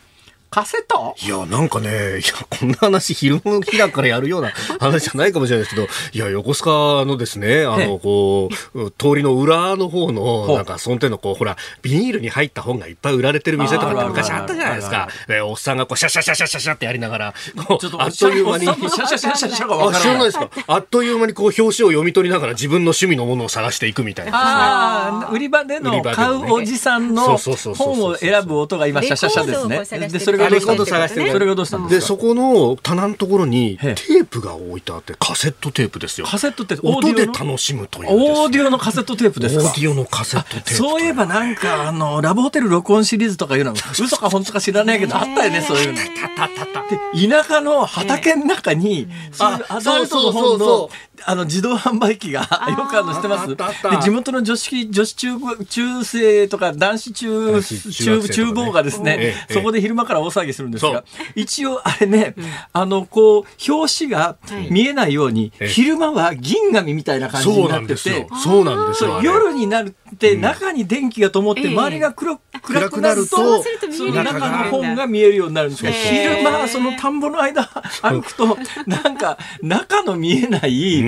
[0.56, 1.14] カセット？
[1.22, 1.92] いや、なんかね、い
[2.22, 6.64] や、こんな話、昼の日だからやるような 話じゃないかもしれないですけど、いや、横須
[6.98, 15.08] 賀のですね、あの、こう、通りの裏の方の、なんか、その手の、こう、ほら、ビニールに入った本がいっぱい売られてる店とかって昔あったじゃないですか。
[15.28, 17.34] え、おっさんがこう、シャシャシャシャシャシャってやりながら、
[17.66, 20.02] こう、あっという間に、シャシャシャシャシャがわからない。
[20.02, 20.48] 知らないですか？
[20.68, 30.08] あっという間にこう、表紙を読み取りながら自分の趣味のものを探していくみたいな、ああ、売り場での買うおじさんの本を選ぶ音が今、シャシャシャですね。
[30.08, 36.26] で、それがレコード探してそれがどうしたんですかでそこの棚のところにテープが置いてあってカセットテープですよ。
[36.26, 36.88] カセットテープ？
[36.88, 39.58] 音で楽しむというオーディオのカセットテープです。
[39.58, 45.98] かオーディオのカセットテープそういえばなんかあのラブホテル録音シリーズとかいうの 嘘か本当か知らないけどあったよね そういうの。
[45.98, 50.90] たたたた田舎の畑の中に、そういうアダルトの本の
[51.24, 52.46] あの自動販売機がよ
[52.88, 53.56] くあのしてます？
[53.56, 53.56] で
[54.02, 55.28] 地元の女子女子中
[55.68, 62.34] 中生とか男子中中厨房がですね、そこで昼間から大騒ぎするんですが一応あれね、
[62.72, 64.36] あのこう表紙が
[64.70, 69.20] 見えないように、昼間は銀紙みたいな感じになっててそうなんですよ。
[69.22, 69.86] 夜になっ
[70.18, 77.64] て中に電気が灯って周りが黒暗くなるとその中の本が見えるようになるんですが昼間その田んぼの間
[78.02, 81.02] 歩くとなんか中の見えない、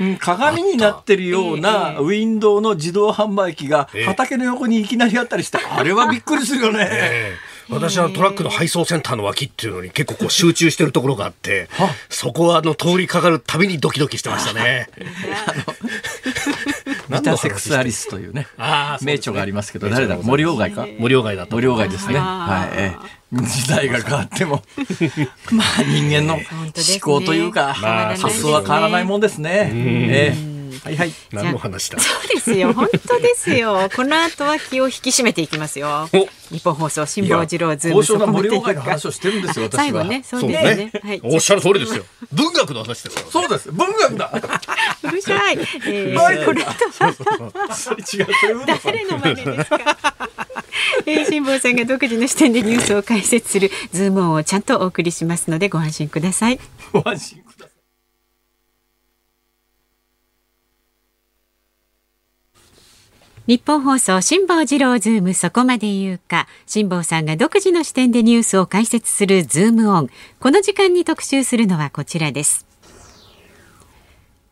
[0.00, 7.32] うん、鏡になってるようなウィンドウの自動販売機が畑の横にいきなりあったりして、あれはびっくりするよね。
[7.68, 11.68] 私はトラックの配送センターの脇っていうのに結構こう集中してるところがあって、
[12.08, 14.88] そこはあの通りかかるたびにドキドキしてましたね。
[17.10, 18.46] ビタセックスアリスというね、
[19.02, 20.16] 名著がありますけど、誰だ？
[20.16, 20.86] 森鴎外か。
[20.98, 22.18] 森鴎外だ森鴎外ですね。
[22.18, 22.96] はい。
[23.32, 24.62] 時代が変わっても、
[25.50, 26.42] まあ人間の思
[27.02, 29.70] 考というか、発想は変わらないもんですね。
[29.72, 31.12] えーはいはい。
[31.32, 31.98] 何の話だ？
[31.98, 32.72] そうですよ。
[32.72, 33.88] 本当ですよ。
[33.94, 36.08] この後は気を引き締めていきますよ。
[36.50, 39.68] 日本放送辛坊治郎ズームそこ森岡の話をしてるんですよ。
[39.72, 40.92] 最後ね、そうですね。
[41.02, 41.20] はい。
[41.24, 42.04] おっしゃる通りですよ。
[42.32, 43.72] 文学の話ですそうです。
[43.72, 44.32] 文学だ。
[45.02, 45.58] うるさい。
[45.86, 46.70] えー、これと
[48.16, 48.26] 違う。
[48.84, 49.96] 誰の真似ですか？
[51.06, 56.60] えー、辛坊さんが独自の視点でニュースを解説するズームオンをちゃんとお送りしますのでご安心ください。
[56.92, 57.42] ご安心
[63.46, 66.48] 日本放送辛坊治郎ズームそこまで言うか。
[66.66, 70.10] 辛坊さんが独自の視点でニュースを解説するズームオン。
[70.40, 72.66] この時間に特集するのはこちらです。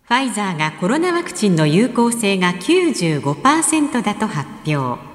[0.04, 5.13] ファイザーがコロナワクチンの有効性が95%だと発表。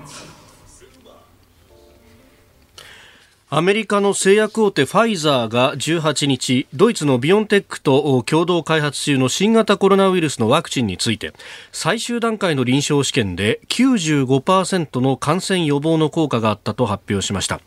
[3.51, 11.33] アメリカの製薬大手ファイザーが18日ドイツのビオンテックと共同開発中の新型コロナウイルスのワクチンについて
[11.71, 17.59] 最終段階の臨床試験で95%の感染予防の効果があったと発表しました。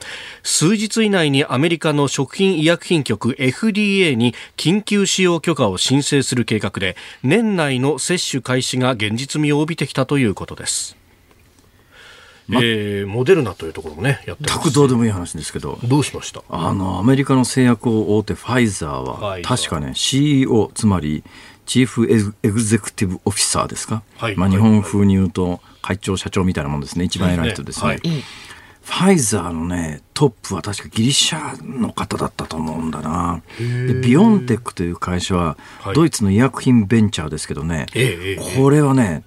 [0.45, 11.02] 数日以内にアメリカの食品医薬品局 FDA に緊急使用許可を申請する計画で年内の接種開始が現実味を帯びてきたということです。
[12.49, 14.73] ま、えー、モデルナというところもね、やってます。
[14.73, 15.79] どうでもいい話ですけど。
[15.85, 16.43] どうしました？
[16.49, 21.23] あの、アメリカの製薬大手ファイザーは、確かね、CEO、つまり、
[21.65, 22.07] チーフ
[22.43, 27.05] エグゼクティブオフィサーですか、はい、まあ、日本風に言うと、会長、社長みたいなもんですね。
[27.05, 27.89] 一番偉い人ですね。
[27.89, 33.43] はい、ファイザーのね、トップは確かギリシャの方だったと思うんだな。
[33.59, 35.57] で、ビオンテックという会社は、
[35.95, 37.87] ドイツの医薬品ベンチャーですけどね、
[38.57, 39.23] これはね、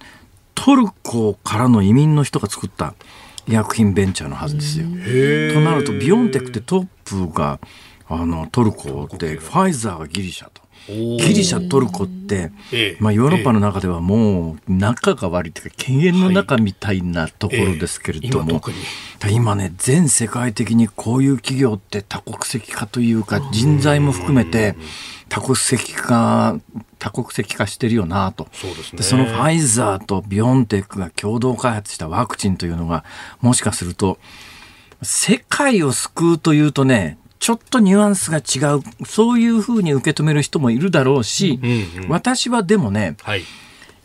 [0.56, 2.94] トルコからの移民の人が作った
[3.46, 4.86] 医薬品ベンチャーのはずですよ。
[4.86, 7.60] となるとビオンテックってトップが
[8.08, 10.65] あのトルコでファイザーがギリシャと。
[10.88, 12.52] ギリシャトルコって、
[13.00, 18.62] まあ、ヨーロッパの中ではもう仲が悪いというか犬猿の中みたいなところですけれども、
[19.30, 24.76] 今ね全世界的にこういう企業って多国籍化というか人材も含めて
[25.28, 26.58] 多国籍化
[26.98, 28.48] 多国籍化してるよなと。
[28.52, 33.04] そうです、ね、でそのファイザーとビオンテックが共同開発したワクチンというのが
[33.40, 34.18] もしかすると
[35.02, 43.42] 世界を救うというとねちょっとニュアンスが違うそういうふうに受け止める人もいるだろうし、うんうん、私はでもね、はい、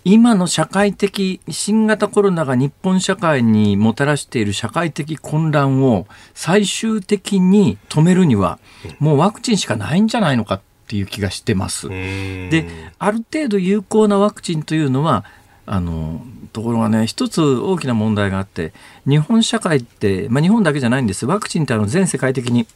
[0.04, 8.60] 今の社会的新型コロナが日本社会にもたらしている社会的混乱を最終的に止めるには
[9.00, 11.90] もうワクチンしかないんじゃないのかっていう気がしてます。
[11.90, 12.68] で
[13.00, 15.26] ある程度有効なワクチンというのは
[15.66, 16.22] あの
[16.54, 18.72] ところがね一つ大きな問題があって
[19.08, 21.26] 日本社会って、まあ、日本だけじゃないんです。
[21.26, 22.68] ワクチンってあの全世界的に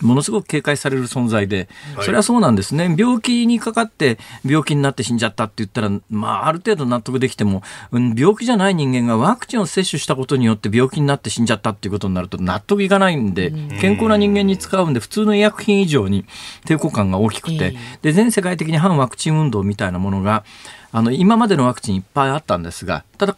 [0.00, 1.68] ものすごく警戒される存在で、
[2.02, 2.94] それはそうなんですね。
[2.96, 16.24] 病気にかかって病気になって死んじゃったって言ったら、まあ、ある程度納得できても、うん、病気じゃない人間がワクチンを接種したことによって病気になって死んじゃったっていうことになると納得いかないんで、健康な人間に使うんで、普通の医薬品以上に
[16.64, 20.44] 抵抗感が大きくて、で、全世界的に反ワクチン運動みたいなものが、
[20.90, 23.36] あの、今までのワクチンいっぱいあったんですが、ただ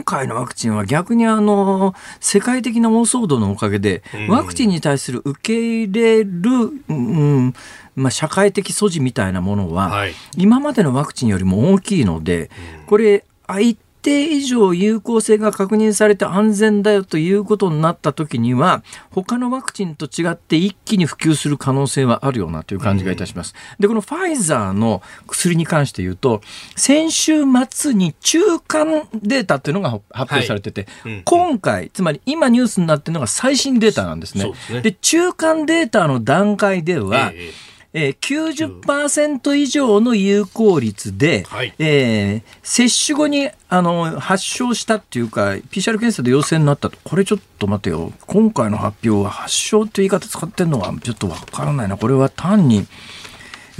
[0.00, 6.50] 今回のワクチンは逆にあの、世界的な大騒動のおかげで、ワクチンに対する受け入れる、
[6.88, 7.54] うん、
[7.96, 10.06] まあ、社会的素地みたいなものは、
[10.38, 12.50] 今までのワクチンよりも大きいので、
[12.86, 13.26] これ、
[13.60, 23.54] 一定以上有効性が確認されて安全だよということになった時には他のワクチンと違って一気に普及する可能性はあるよなという感じがいたします。
[23.78, 26.40] でこのファイザーの薬に関して言うと
[26.76, 34.52] 先週末に中間データっていうのが発表されてて、はいうん、今回つまり今ニュースになっているのが最新データなんですね。
[34.68, 52.86] で、ね、中間データの段階では、えーえー、90%以上の有効率で、はい、えー、接種後にあの発症したっていうか、PCR 検査で陽性になったと、これちょっと待てよ、今回の発表は発症って言い方使ってるのはちょっとわからないな、これは単に。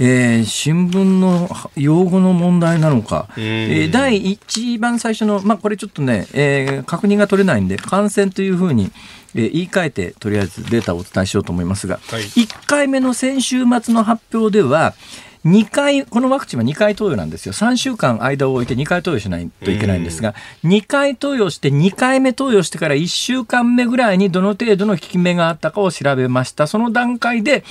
[0.03, 8.91] えー、新聞の用語の問題なのか、えー、第一番最初の、まあ、これちょっとね、えー、確認が取れないんで、感染というふうに、
[9.35, 14.93] えー、言い換えて、とりあえずデータをお伝えしようと思いますが、はい、1回目の先週末の発表では、
[15.45, 17.53] 2回、このワクチンは2回投与なんですよ。
[17.53, 26.67] 3週間間を置いて2回投与しないといけないんですが、2回投与して2回目投与してから1週間目ぐらいにどの程度の効き目があったかを調べました。
[26.67, 27.63] その段階で、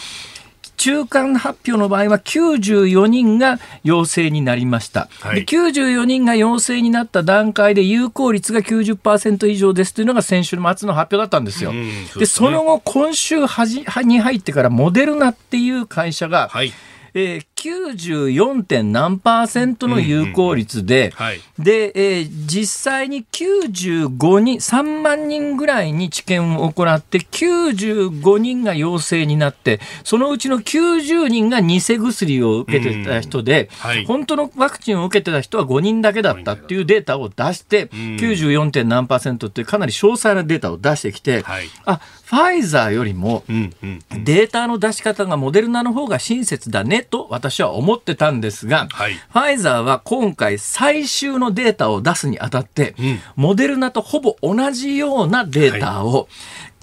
[0.80, 5.08] 中間発表の場合は94人が陽性になりました。
[5.20, 11.70] はい、で94人が陽性になった段階で有効率が90%以上ですというのが先週末の発表だったんですよ。
[11.70, 16.72] そで、ね、その後、今週はじに入ってからモデルナっていう会社が、はい
[17.14, 18.62] えー、94.
[18.64, 21.12] 点何パーセントの有効率で、
[21.58, 38.70] で、えー、実際に95人、3万人ぐらいに治験を行って、95人が陽性になって、そのうちの90人が偽薬を受けてた人で、はい、本当のワクチンを受けてた人は5人だけだったっていうデータを出して、94.
[38.70, 42.00] 点何パーセントっていうかなり詳細なデータを出してきて、はい、あ、
[42.30, 56.28] ファイザーよりもデータの出し方がモデルナの方が親切だねと私は思ってたんですが、はい、ファイザーは今回最終のデータを出すにあたって、うん、モデルナとほぼ同じようなデータを、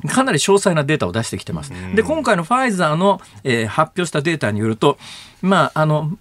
[0.09, 1.71] かなり詳細なデータを出してきてます。
[1.95, 4.97] で、今回のファイザーの、えー、発表したデータによると、
[5.47, 6.11] まあ、あの、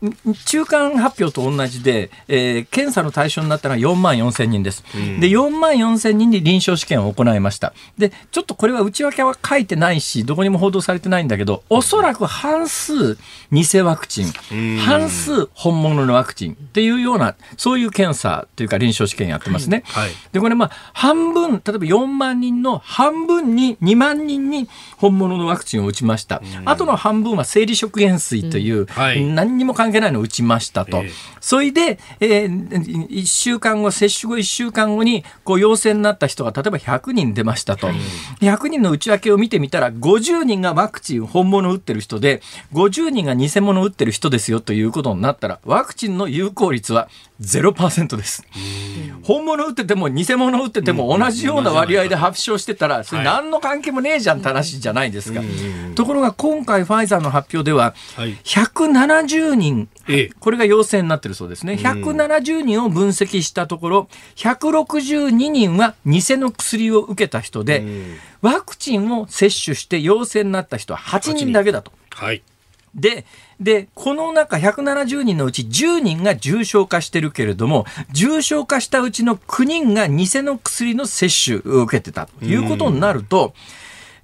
[0.47, 4.85] 中間発表と同じで、えー、検査の対象になったのは4万4千人です。
[5.21, 7.75] で、4万4千人に臨床試験を行いました。
[7.99, 13.19] で、ちょっとこれは内訳は書いてないし、どこにも報道されてないんだけど、おそらく半数
[13.53, 19.83] 偽ワクチン、半数本物のワクチンっていうような、そういう検査というか臨床試験やってますね。
[19.87, 26.43] はい、で、これまあ、半分、例えば4万人の半分に、2万人に本物のワクチンを打ちました。
[26.65, 30.99] あとの半分は生理食塩水という、はい、何にも関係ないのを打ちましたと。
[30.99, 37.89] えー、それで、えー、1週間後、接種後1週間後に、こう、陽性になった人が、例えば100人出ましたと。
[38.41, 42.43] 100人の内訳を見てみたら、50人がワクチン本物打ってる人で、
[42.73, 47.09] 50人が偽物打ってる人ですよということになったら、ワクチンの有効率は
[47.41, 48.45] 0%です。
[49.23, 55.41] 本物打ってても偽物打ってても同じような割合で発症してたら、それ何の関係もねえじゃんって話じゃないですか。
[55.95, 57.95] ところが今回ファイザーの発表では、
[58.45, 59.89] 170人、
[60.41, 61.75] これが陽性になってるそうですね。
[61.75, 67.85] 170人を分析したところ、162人は偽の薬を受けた人で、
[68.43, 71.93] ワクチンを接種して陽性になった人は8人だけだと。
[72.11, 72.43] はい。
[72.95, 73.27] で、
[73.61, 83.53] で、この中170人のうち10人が重症化してるけれども、重症化したうちの9人が偽の薬の接種を受けてたということになると、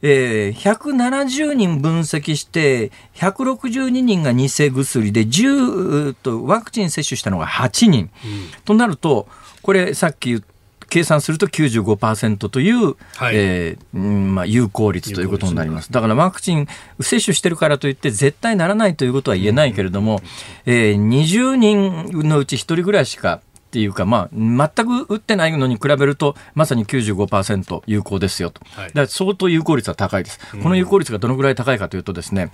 [0.02, 8.10] えー、170人分析して、162人が偽薬で、10とワクチン接種したのが8人。
[8.24, 9.28] うん、となると、
[9.62, 10.52] これさっき言った
[10.92, 15.90] 計算すると95%という、はい、えー、まあ、有効率ということになります。
[15.90, 16.68] だからワクチン
[17.00, 20.20] 接種してるからといって絶対ならないということは言えないけれども、
[20.66, 23.40] えー、20人のうち1人ぐらいしか
[23.72, 28.60] っていうか、まあ、全く打ってないのに比べると、まさに95%有効ですよと。
[28.76, 30.38] だから相当有効率は高いです。
[30.62, 32.50] この有効率がどのぐらい高いかというとですね、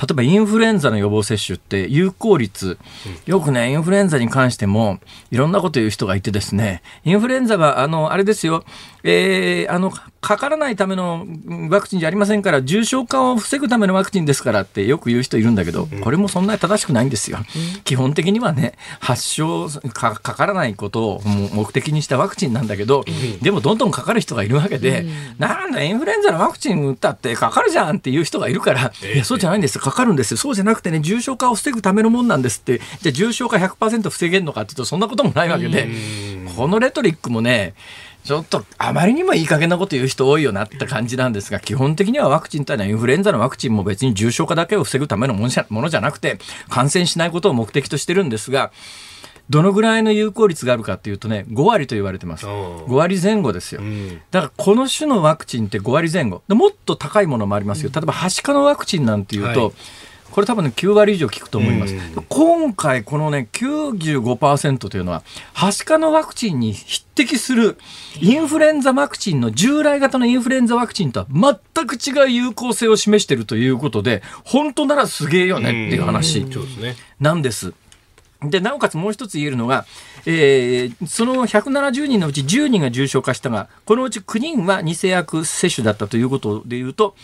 [0.00, 2.78] 例えばインフルエンザの予防接種って有効率、
[3.26, 4.98] よくね、インフルエンザに関しても、
[5.30, 8.64] いろんなこと言う人がいてですね、インフルエンザは、あの、あれですよ、
[9.04, 11.26] えー、あの、かからないための
[11.68, 17.38] ワクチンじゃありませんから、重症化を防ぐためのワクチンですからってよく言う人いるんだけど、これもそんなに正しくないんですよ。
[17.84, 23.04] 基本的にはね、発症かからないことを目的にしたワクチンなんだけど、
[23.42, 25.06] でもどんどんかかる人がいるわけで、
[25.38, 29.76] なんだ、インフルエンザのワクチン打ったってかかるじゃんっていう人がいるから、いや、そうじゃないんです。
[29.76, 29.82] よ。
[29.84, 30.36] かかるんですよ。
[30.38, 35.88] そうじゃなくてね、重症化を防ぐためのもんなんですって、じゃあ重症化100%防げるのかっていうと、そんなこともないわけで、
[36.56, 37.74] このレトリックもね、
[38.24, 46.38] ちょっとあまりにもいい加減なこと言う人多いよなって感じなんですが、基本的にはワクチンというのはインフルエンザのワクチンも別に重症化だけを防ぐためのものじゃものじゃなくて、
[46.70, 48.72] 感染しないことを目的としてるんですが、
[49.50, 52.46] どのぐらいの有効率があるかっていうとね、5割と言われてます。
[52.46, 53.80] 5割前後ですよ。
[54.30, 56.42] だからこの種のワクチンって5割前後。
[56.48, 57.90] もっと高いものもありますよ。
[57.94, 59.72] 例えば、はしかのワクチンなんていうと、はい
[60.34, 61.94] これ多分ね、9割以上効くと思います。
[62.28, 65.22] 今回、このね、95%というのは、
[65.52, 67.78] はしかのワクチンに匹敵する、
[68.20, 76.44] インフルエンザワクチンの従来型のインフルエンザワクチンとは全く違う有効性を示しているということで、本当ならすげえよねっていう話
[77.20, 77.72] なんです。
[78.50, 79.86] で、なおかつもう一つ言えるのが、
[80.26, 87.14] えー、その170人のうち10人が重症化したが、このうち9人は偽薬接種だったということでいうと、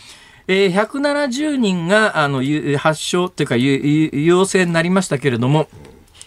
[0.47, 2.43] えー、170人があの
[2.77, 5.67] 発症というか陽性になりましたけれども、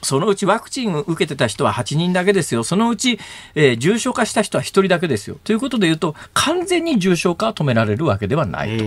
[0.05, 2.63] そのうちワクチンを受けてた人は8人だけですよ。
[2.63, 3.19] そのうち、
[3.55, 5.39] えー、重症化した人は1人だけですよ。
[5.45, 8.85] ということで言うと、完全に重症化は止められるわけではないと。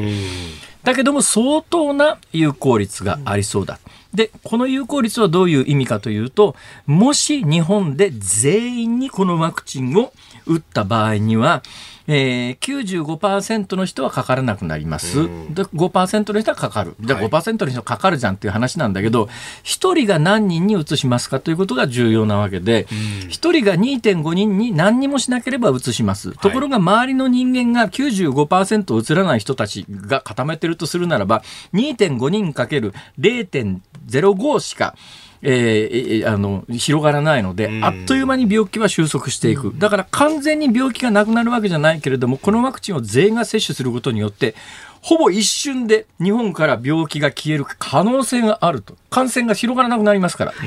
[0.83, 3.79] だけども、相当な有効率がありそうだ。
[4.17, 6.55] で、この有効率はどういう意味かというと、
[6.87, 10.11] もし日本で全員にこのワクチンを
[10.47, 11.63] 打った場合には、
[12.07, 15.23] えー、95%の人はかからなくなります。
[15.53, 16.95] で、5%の人はかかる。
[17.01, 19.25] じゃあ5%の人はかかるじゃんっていう話なんだけど、
[19.63, 26.31] 1人が何人に移しますかということが重要なわけで、1人が2.5人に何にもしなければ移します。
[26.37, 31.43] ところが周りの人間が95%移らない人たちが固めてるとするならば、
[31.73, 34.95] 2.5人かける0.05しか、
[35.41, 44.55] えー、あの広がらないので、あっという間に病気は収束していく、だから完全に病気がなくなるわけじゃないけれども、このワクチンを全員が接種することによって、
[45.01, 50.53] ほぼ一瞬で日本から病気が消える可能性があると、感染が広がらなくなりますから。
[50.53, 50.65] と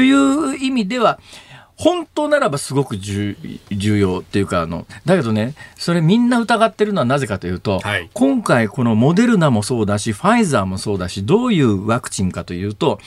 [0.00, 1.18] いう意味では、
[1.78, 3.36] 本当ならばすごく重
[3.70, 12.98] 要っていうかあのだけどねそれみんな疑ってるのはなぜかというと、はい、今回このモデルナもそうだしファイザーもそうだしどういうワクチンかというと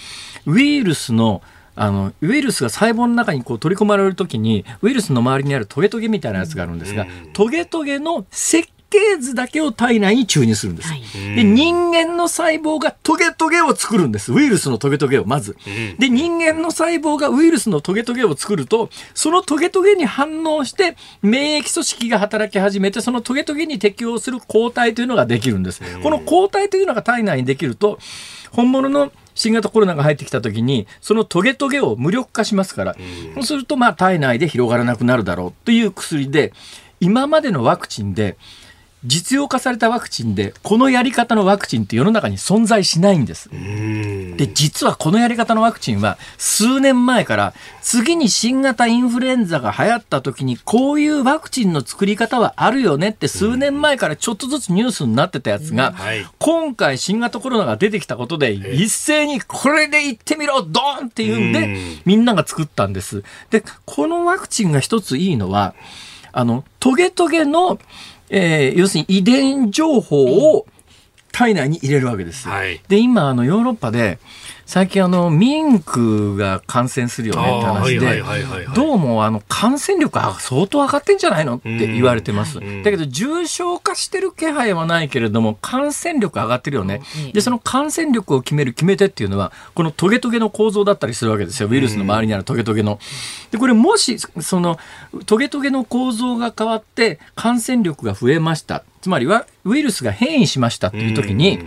[0.46, 1.42] ウイルスの
[1.74, 10.90] あのウイルスが細胞の中にこう取り込まれるときにウイルスの周りにあるトゲトゲみたいなやつがあるんですが、トゲトゲの設計図だけを体内に注入するんです。
[10.90, 11.02] はい、
[11.36, 14.34] で、人間の細胞がトゲトゲを作るんです。
[14.34, 15.56] ウイルスのトゲトゲをまず。
[15.98, 25.82] で、人間の細胞がウイルスのトゲトゲを作ると、そのトゲトゲに反応して、免疫組織が働き始めて、そのトゲトゲに適応する抗体というのができるんです。
[26.04, 27.98] この抗体というのが体内にできると、
[28.52, 32.96] 本物の新型コロナが入ってきた時にそのトゲトゲを無力化しますから、
[33.36, 36.54] そうするとまあ体内で広がらなくなるだろうという薬で
[37.00, 38.38] 今までのワクチンで
[39.04, 43.50] 実用化されたワクチンでこのやり方のワクチンって世の中に存在しないんです。
[43.50, 55.96] で実はこのやり方のワクチンは数年前から次に新型インフルエンザが流行った時にこういうワクチンの作り方はあるよねって数年前からちょっとずつニュースになってたやつが、
[56.38, 63.24] 今回新型コロナが出てきたことで一斉にこれでいってみろドーンっていうんでみんなが作ったんです。
[63.50, 65.74] でこのワクチンが一ついいのは
[66.34, 67.78] あのトゲトゲの
[68.32, 70.66] えー、要するに遺伝情報を
[71.32, 72.48] 体内に入れるわけです。
[72.48, 74.20] はい、で今あのヨーロッパで
[74.72, 78.24] 最近あのミンクが感染するよねって話で
[78.74, 82.62] どうもあの感染力が相当上がってんじゃないのって言われてます。
[82.82, 87.02] だけど重症化してる気配はないけれども感染力上がってるよね。
[87.34, 92.98] でその感染力を決める決め手っていうのはこのトゲトゲの構造だったりするわけですよウイルスの周りにあるトゲトゲの。
[93.52, 94.80] でこれもしその
[95.26, 101.60] トゲトゲの構造が変わって感染力が増えましたつまりはウイルスが変異しましたっていう時に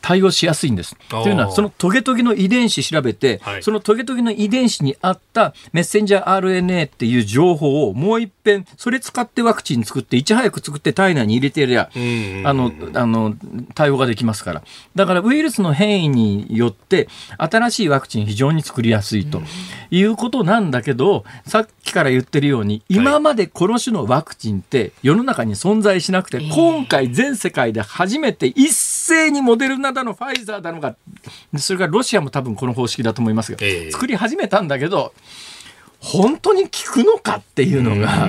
[0.00, 0.96] 対応しやすいんです。
[1.08, 11.90] というのはそのトゲトゲの遺伝子調べて、はい、そのトゲトゲの遺伝子に合ったメッセンジャー RNA っていう情報をもう一遍それ使ってワクチン作っていち早く作って体内に入れてやりゃ
[12.44, 13.34] あのあの
[13.74, 14.62] 対応ができますから。
[14.94, 19.42] だからウイルスの変異によって新しいワクチン非常に作りやすいと
[19.90, 28.72] いうことなんだけどさっきから言ってるように今までこの種のワクチンって世の中に存在しなくて、今回全世界で初めて一
[29.08, 30.96] 斉にモデルナだのファイザーだのが
[31.56, 33.58] それからロシアも多分この方式だと思いますが、
[33.90, 35.12] 作り始めたんだけど
[36.00, 38.28] 本当に効くのかっていうのが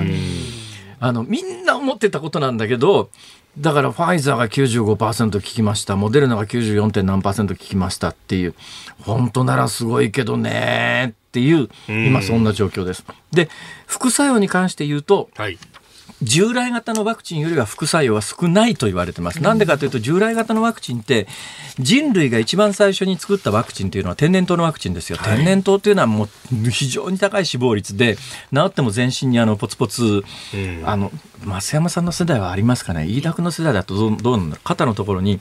[0.98, 3.10] あのみんな思ってたことなんだけど
[3.58, 6.90] だからファイザーが95%効きましたモデルナが 94.
[6.90, 8.54] 点何効きましたっていう
[9.02, 13.04] 本当ならすごいけどねっていう今そんな状況です。
[13.32, 13.48] で
[13.86, 15.58] 副作用に関して言うと、はい
[16.22, 19.42] 従来型のワクチンよりは副作用は少ないと言われてます。
[19.42, 21.26] なんでかというと、従来型のワクチンって、
[21.78, 25.16] 人類が一番最初に作ったワクチンというのは天然痘のワクチンですよ。
[25.16, 28.16] はい、天然痘というのはもう非常に高い死亡率で、
[28.52, 31.10] 治っても全身にあのポツポツ、うん、あの、
[31.44, 33.06] 増山さんの世代はありますかね？
[33.08, 35.40] 飯田君の世代だとどうどうな肩のところに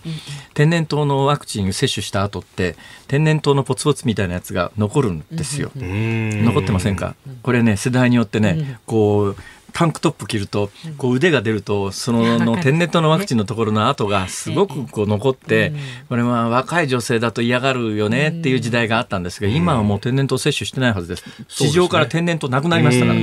[0.53, 2.77] 天然痘のワクチン接種した後って
[3.09, 5.71] 天然痘のポツポツみたいなやつが残るんですよ。
[5.75, 7.15] 残ってませんか？
[7.43, 9.35] これね世代によってねこう
[9.79, 15.71] タンクトップ着るとこう腕が出るとそのの天然痘のワクチンのところの跡がすごくこう残って
[16.09, 21.23] これは若い女性だと嫌がるよねっていう時代があったんですが今はもう天然痘接種してないはずです。
[21.47, 23.19] 地上から天然痘なくなりましたから。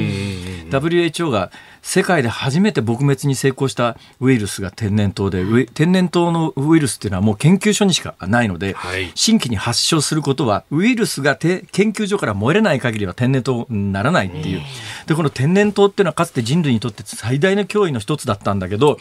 [0.80, 1.50] WHO が
[1.86, 14.62] 世界で初めて撲滅に成功したウイルスが天然痘で天然痘のウイルスっていうのはもう研究所にしかないので、はい、新規に発症することはウイルスが研究所から燃えれない限りは天然痘にならないっていう。
[15.06, 18.98] でこの天然痘っていうのはかつて人類にとって最大の脅威の一つだったんだけど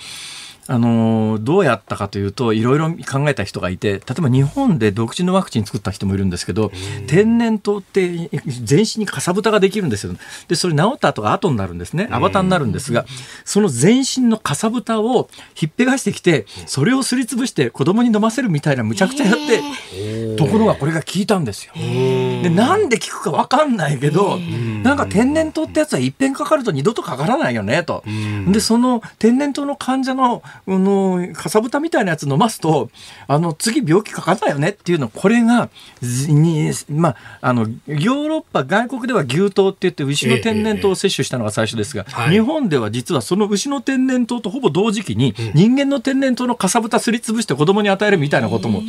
[0.68, 6.72] あのどうやったかというといろいろ考えた人がいて例えば日本で独自のワクチン作った人もいるんですけど
[7.08, 8.30] 天然痘って
[8.64, 10.16] 全身にかさぶたができるんですよ。
[10.48, 12.08] でそれ治った後が後になるんですね。
[12.10, 13.06] アバターになるんですが
[13.44, 21.74] その全身のかさぶたをひっぺがしてきてそれをすりつぶして子供に飲ませるみたいなむちゃくちゃやってところがこれが効いたんですよ。
[21.76, 24.38] ででなんで効くか分かんないけど、
[24.84, 28.04] なんか天然痘ってやつはいっぺんかかると二度とかからないよねと。
[28.48, 32.90] でその天然痘の患者ののかさぶたみたいなやつ飲ますと
[33.28, 35.70] あの次病気かかんないよねっていうのこれが
[36.02, 48.82] に、まあ、あのヨーロッパ外国では牛痘って言って牛の天然痘を摂取したのが最初ですが、日本では実はその牛の天然痘とほぼ同時期に人間の天然痘のかさぶたすりつぶして子供に与えるみたいなことも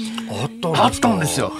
[0.75, 1.51] あったんですよ。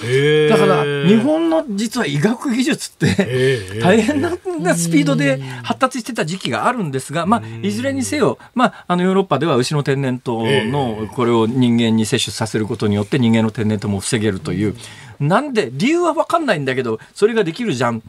[0.51, 4.31] だから日本の実は医学技術って大変な
[4.75, 14.77] スピードで発達してた時期があるんですが、まあ、いずれにせよ、まあ、あのヨーロッパでは牛の天然痘のこれを人間に摂取させることによって人間の天然痘も防げるという。
[15.19, 18.03] なんで理由は分かんないんだけどそれができるじゃんっ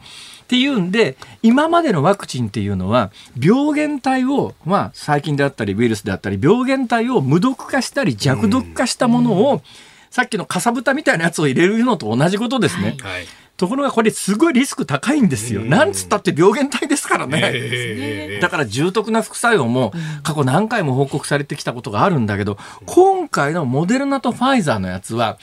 [0.46, 9.62] ていうんで今までのワクチンっていうのは病原体を、まあ、細菌であったりウイルスであったり病原体を無毒化したり弱毒化したものを、
[10.10, 12.96] さっきのかさぶたみたいなやつを入れるのと同じことですね。
[13.00, 13.26] はい
[13.58, 15.62] ところがこれすごいリスク高いんですよ。
[15.62, 18.38] なんつったって病原体ですからね。
[18.40, 19.92] だから重篤な副作用も
[20.22, 22.56] 過去何回も報告されてきたことがあるんだけど、
[22.86, 25.38] 今回のモデルナとファイザーのやつは、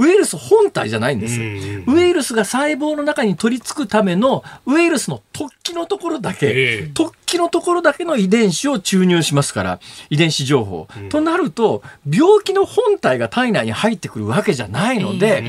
[0.00, 1.38] ウイルス本体じゃないんです。
[1.38, 10.88] ウイルスが細胞の中に取り付くためのウイルスの突起のところだけ、突起のところだけの遺伝子を注入しますから、遺伝子情報。
[11.10, 15.44] となると、病気の本体が体内に入ってくるわけじゃないので、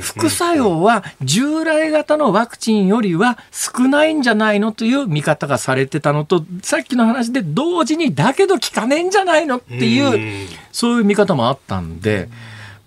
[0.00, 12.28] 副作用は従来型のワクチンよりは少ないんじゃないのという見方がされてたのと、さっきの話で同時にだけど効かねえんじゃないのっていう、そういう見方もあったんで、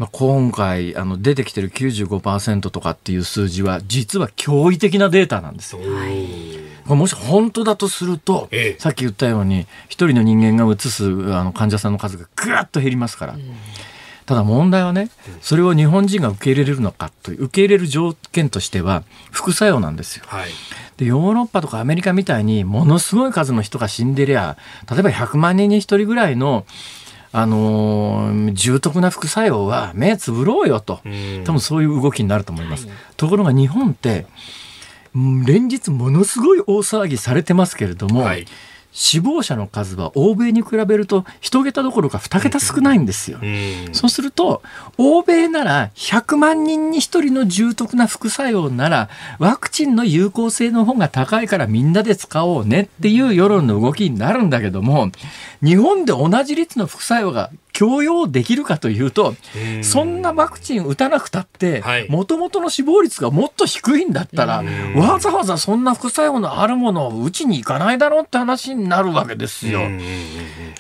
[0.02, 5.82] まあ、今回あの出てきてる95%とかっていう数字は実は驚異的なデータなんですよ。
[6.88, 13.36] もし本当だとすると、ええ、さっき言ったように一人の人間がうつすあの患者さんの数がぐっと減りますから。
[14.26, 15.10] ただ問題はね、
[15.42, 20.24] それを日本人が受け入れれるのかという、受け入れる条件としては、副作用なんですよ。
[20.28, 20.50] はい、
[20.96, 24.58] で、ヨーロッパとかアメリカみたいに、ものすごい数の人が死んでりゃ、
[24.90, 26.66] 例えば100万人に1人ぐらいの
[27.34, 31.00] あのー、重篤な副作用は目つぶろうよと、
[31.46, 32.88] 多分そういう動きになると思います。
[32.88, 34.26] はい、ところが日本って、
[35.14, 38.46] 連日ものすごい大騒ぎされてますけれども、はい
[38.92, 43.40] 死亡者の数は欧米に比べると1桁どころか2桁少ないんですよ。
[43.94, 44.62] そうすると
[44.98, 55.12] 欧米なら100万人に1人の重篤な副作用ならワクチンの有効性の方が高いからみんなで使おうねっていう世論の動きになるんだけども
[55.64, 57.50] 日本で同じ率の副作用が
[57.82, 59.34] 強要できるかというと、
[59.82, 64.64] そんなワクチン打たなくたって、もともとの死亡率がもっと低いんだったら、
[64.96, 69.82] わざわざそんな副作用のあるものを打ちに行かないだろうって話になるわけですよ。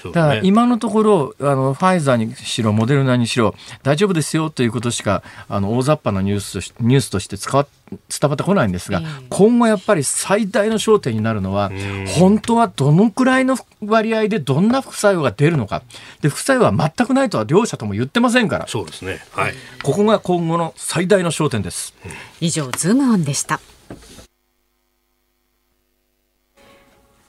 [0.03, 11.71] だから今のところ、あのファイザーにしろ、モデルナにしろ、大丈夫ですよということしか、あの大雑把なニュースとしニュースとして使わ伝わってこないんですが、今後やっぱり最大の焦点になるのは、
[12.17, 15.83] 本当はどのくらいの割合でどんな副作用が出るのか。
[16.21, 18.67] で、副作用は全くないとは両者とも言ってませんから。
[18.67, 19.19] そうですね。
[19.31, 19.53] はい。
[19.83, 21.93] ここが今後の最大の焦点です。
[22.39, 23.59] 以上、ズームオンでした。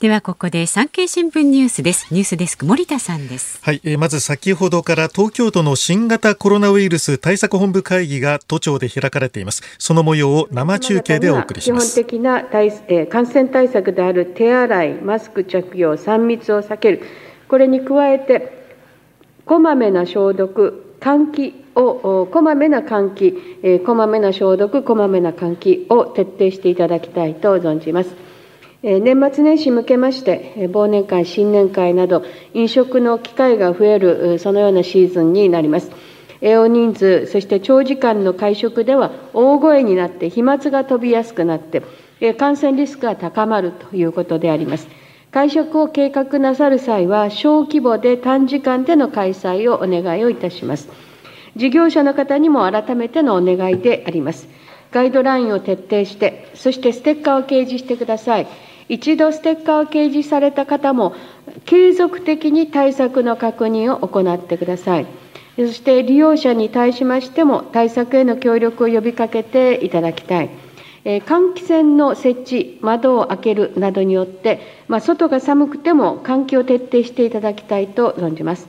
[0.03, 2.13] ではここで産経新聞ニュースです。
[2.13, 3.61] ニュースデスク森田さんです。
[3.63, 9.63] はい、えー、まず先ほどから東京都の新型コロナウイルス対策本部会議が都庁で開かれています。
[9.79, 11.95] その模様を生中継でお送りします。
[11.95, 17.03] 基本的な対、えー、感染対策である手洗いマスク着用3密を避ける。
[17.47, 18.75] これに加えて
[19.47, 28.32] こまめな消毒換気をこまめな換気、えー、こまめな消毒こまめな換気を徹底していただきたいと存じます
[28.83, 35.93] 年末年始向けまして、忘年会、新年会など、飲食の機会が増える、そのようなシーズンになります。
[36.41, 41.83] 大人数、そして長時間の会食では、大声になって飛沫が飛びやすくなって、
[42.35, 44.89] 感染リスクが高まるということであります。
[45.31, 50.89] 会食を計画なさる際は、小規模で短時間での開催をお願いをいたします。
[51.55, 54.49] 事業者の方にも改めてのお願いであります。
[54.91, 58.49] ガイドラインを徹底して、そしてステッカーを掲示してください。
[58.89, 61.15] 一度ステッカーを掲示された方も、
[61.65, 65.07] 継続的に対策の確認を行ってください。
[65.57, 70.51] そして利用者に対しましても、対策への協力を呼びかけていただきたい。
[71.05, 78.69] 換気扇の設置、窓を開けるなどによって、まあ、外が寒くても換気を徹底していただきたいと存じます。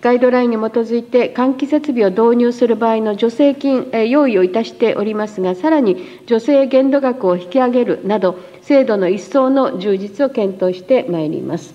[0.00, 5.96] ガイドラインに基づいて換気設備を導入する場合の助成金、用意をいたしておりますが、さらに
[6.28, 11.72] 助成限度額を引き上げるなど、制度の一層の充実を検討してまいります。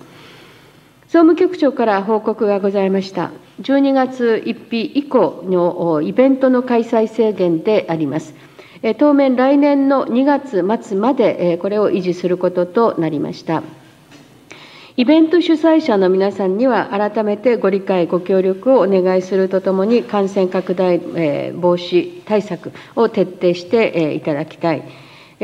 [1.06, 3.30] 総務局長から報告がございました。
[3.62, 8.34] 12月1日以降のイベントの開催制限であります。
[8.98, 13.62] 当面来年の2月末までこれを維持することとなりました。
[14.98, 24.82] イベント主催者の皆さんには、改めてご理解、ご協力をお願いするとともに、感染拡大防止対策を徹底していただきたい。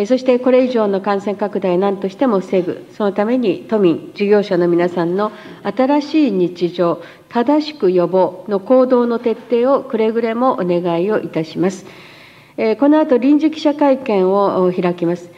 [0.07, 5.33] そしてこれ以上の感染拡大を何としても防ぐ、そのために都民、事業者の皆さんの
[5.63, 11.87] 新しい日常、正しく予防の行動の徹底をくれぐれもお願いをいたします。
[12.79, 15.31] この後臨時記者会見を開きます。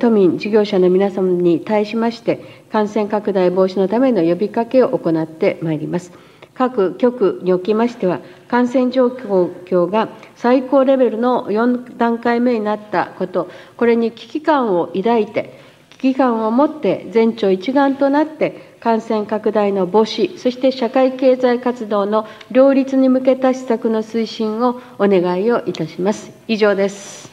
[0.00, 6.29] 都民、事業者の皆様に対しまして、感染拡大防止のための呼びかけを行ってまいります。
[6.54, 15.58] 各局におきましては、感染状況が最高レベルの4段階目になったこと、これに危機感を抱いて、
[15.90, 26.32] 危機感を持って全庁一丸となって、感染拡大の防止、そして社会経済活動の両立に向けた施策の推進をお願いをいたします。
[26.48, 27.29] 以上です。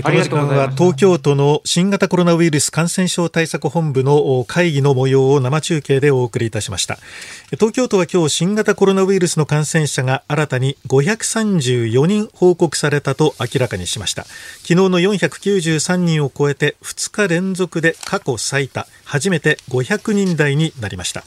[0.00, 6.96] この時間は東京都の新型コロナウイルス感染症対策本部の会議の模様を生中継でお送りいたしました。
[7.50, 14.24] 東京都は今日新型コロナウイルスの感染者が新たに534人報告されたと明らかにしました。
[14.62, 21.24] 昨日の493人を超えて2日連続で過去最多初めて500人台になりました。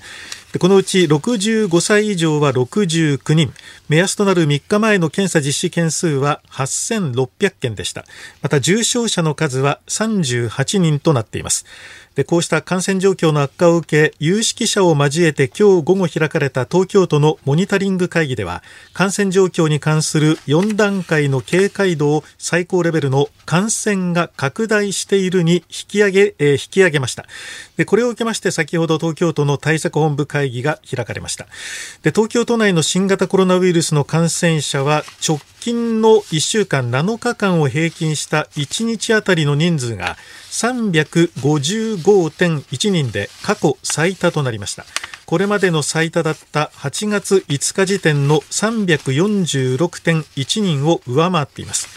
[0.59, 3.53] このうち65歳以上は69人。
[3.89, 8.05] 目安となる3日前の検査実施件数は8600件でした。
[8.41, 11.65] また重症者の数は38人となっています。
[12.15, 18.63] でこうした感染状況の悪化を受け有識者を交えて今日午後開かれた東京都のモニタリング会議では
[18.93, 27.25] 感染状況に関する4段階の警戒度を最高レベルの感染が拡大しているに引き上げ、えー、引き上げました。
[27.75, 31.47] でこれを受けまして先ほど東京都の対策本部会議が開かれました。
[32.01, 40.15] で東京都内の新型コロナウイルスの感染者は直近の1週間7日間を平均した1日あたりの人数が
[40.51, 44.85] 355.1人で過去最多となりました。
[45.25, 51.87] これまでの最多だった8月5日時点の346.1人を上回っています。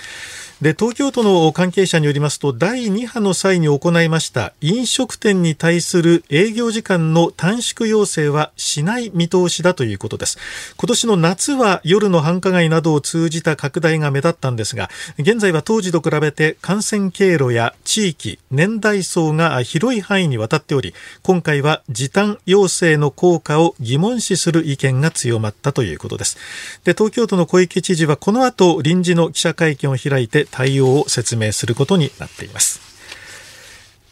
[0.62, 10.36] で東京都の関係者によりますと第2波の際に行いました飲食店に対する営業時間の短縮要請はしない見通しだということです。
[10.76, 20.92] 今年の夏は夜の繁華街などを通じた拡大が目立ったんですが現在は当時と比べて感染経路や地域年代層が広い範囲にわたっており
[21.22, 26.36] 今回は時短要請の効果を疑問視する意見が強まったということです。
[26.82, 32.80] で東京都の小池知事はこの後臨時の記者会見を開いて対応を説明することになっています。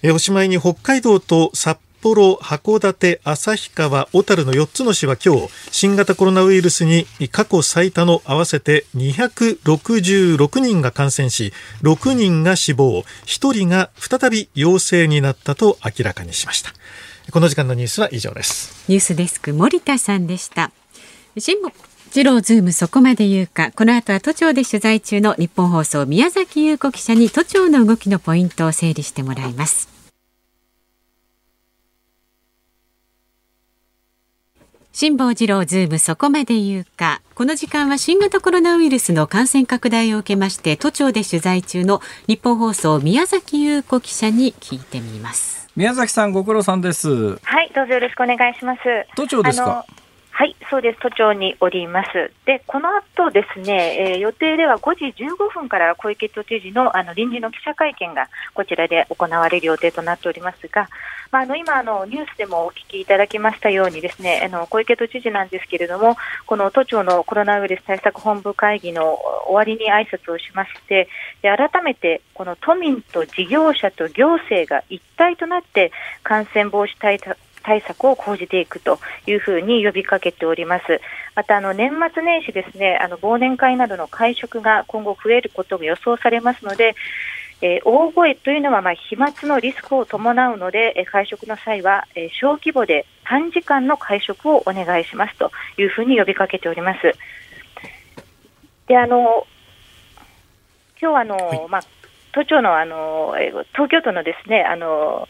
[0.03, 16.73] えおしまいに北海道と札幌、函館、旭川、小樽の4つの市は今日新型コロナウイルスに過去最多の合わせて266人が感染し6人が死亡1人が再び陽性になったと明らかにしました。
[17.33, 18.85] この時間のニュースは以上です。
[18.89, 20.71] ニュースデスク森田さんでした。
[22.11, 29.89] ジローズームそこまで言うかこの後は都庁で取材中の日本放送宮崎優子記者に都庁の動きのポイントを整理してもらいます。
[34.93, 37.21] 辛坊治郎ズームそこまで言うか。
[37.35, 45.69] この時間は新型コロナウイルスの感染拡大を受けまして都庁で取材中の日本放送宮崎優子記者に聞いてみます。
[45.77, 47.11] 宮崎さんご苦労さんです
[47.43, 48.81] はいどうぞよろしくお願いします。
[49.17, 49.85] 都庁ですか？
[50.39, 51.01] はい、そうです。
[51.01, 52.31] 都庁におります。
[52.45, 60.91] で、この後ですね、えー、予定では5時15分から小池都知事のあの臨時の記者会見がこちらで行われる予定となっておりますが、
[61.33, 71.09] まあ、あの今あの、ニュースでもお聞きいただきましたようにですね、あの小池都知事なんですけれども、この都庁のコロナウイルス対策本部会議の終わりに挨拶をしまして、
[71.41, 81.01] で改めてこの都民と事業者と行政が一体となって感染防止対策対策を講じていくというふうに呼びかけております。
[81.35, 86.95] またあの年末年始ですね、あの忘年会などの会食が今後増えることが予想されますので、
[87.61, 97.01] えー、大声というのはまあ飛沫のリスクを伴うので、えー、会食の際は、えー、小規模で短時間の会食をお願いしますというふうに呼びかけております。
[98.87, 99.45] であの
[101.01, 101.83] 今日あの、はい、まあ
[102.33, 103.35] 都庁のあの
[103.73, 105.27] 東京都のですねあの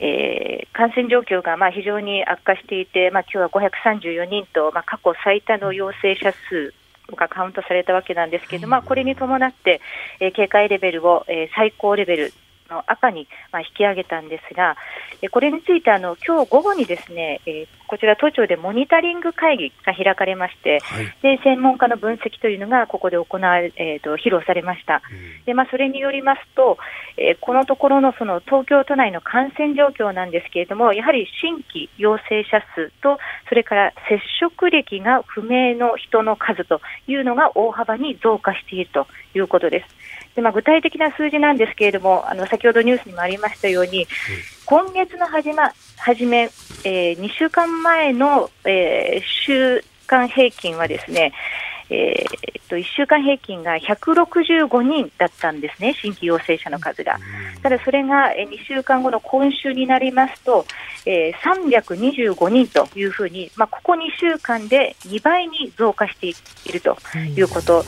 [0.00, 6.72] えー、感染状況がまあ非常に悪化していて、まあ今日は534人と、まあ、過去最多の陽性者数
[7.16, 9.80] がカウントされたわけなんですけれども、まあ、これに伴って、
[10.20, 12.32] えー、警戒レベルを、えー、最高レベル
[12.70, 14.76] の赤にまあ引き上げたんですが、
[15.30, 25.02] これについてあの今日午後にですね、えー、こちら都庁でモニタリング会議が開かれまして、はい、で専門家の分析というのがここで行われ、えーと、披露されました。
[25.10, 26.78] うん、でまあ、それによりますと、
[27.16, 33.18] えー、このところのその東京都内の感染状況なんですけれども、やはり新規陽性者数と、
[33.48, 39.99] それから接触歴が不明の人の数というのが大幅に増加しているということです。
[40.34, 44.06] でまあ、具体的な数字なんですけれども、あの先ほどニュースにもありましたように、
[44.64, 46.50] 今月の始,、ま、始め、
[46.84, 51.32] えー、2週間前の、えー、週間平均はですね、
[51.90, 57.18] えー、っと1週間平均が165人だったんですね、新規陽性者の数が。
[57.62, 60.64] ただそれが2週間後の今週になりますと、
[61.04, 66.96] えー、325人というふうに、まあ、ここ2週間で2倍に増加していると
[67.36, 67.84] いうこと。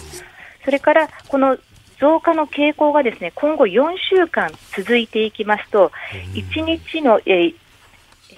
[0.64, 1.58] それからこの
[2.02, 5.92] 増加の傾向がですね今後4週間続いていきますと、
[6.34, 7.54] 1日の、えー、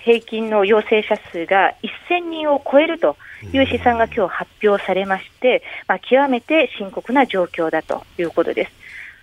[0.04, 1.72] 平均の陽性者数が
[2.10, 3.16] 1000人を超えると
[3.54, 8.72] いう試算が今日発表されまして、まあ、極めて深刻な状況だということです。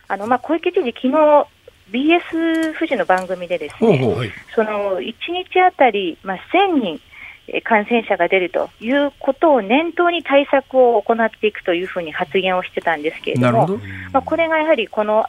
[0.08, 1.48] あのまあ、小池知事、昨日
[1.92, 5.14] BS 富士の番組でですね、その1
[5.52, 7.02] 日あたり、まあ、1000人
[7.64, 13.78] 感染者が出るということを念頭に対策を行っていくというふうに発言をしてたんですけれども、ど
[14.14, 15.26] まあ、これがやはりこの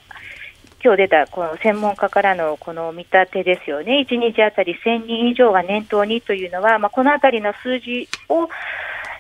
[0.84, 8.48] 今日出たこの専門家からのこの見立てですよね、1日あたり1000人以上が念頭にというのは、まあ、このあたりの数字を、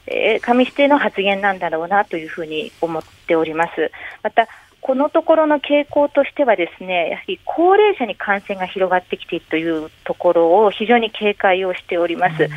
[0.06, 3.92] えー、加味しての発言なんだろうなというふうに思っております。
[4.22, 4.48] また
[4.82, 12.48] このところの傾向としてはですねやはり高齢者に感染が広がってきているというところを非常に警戒をしております。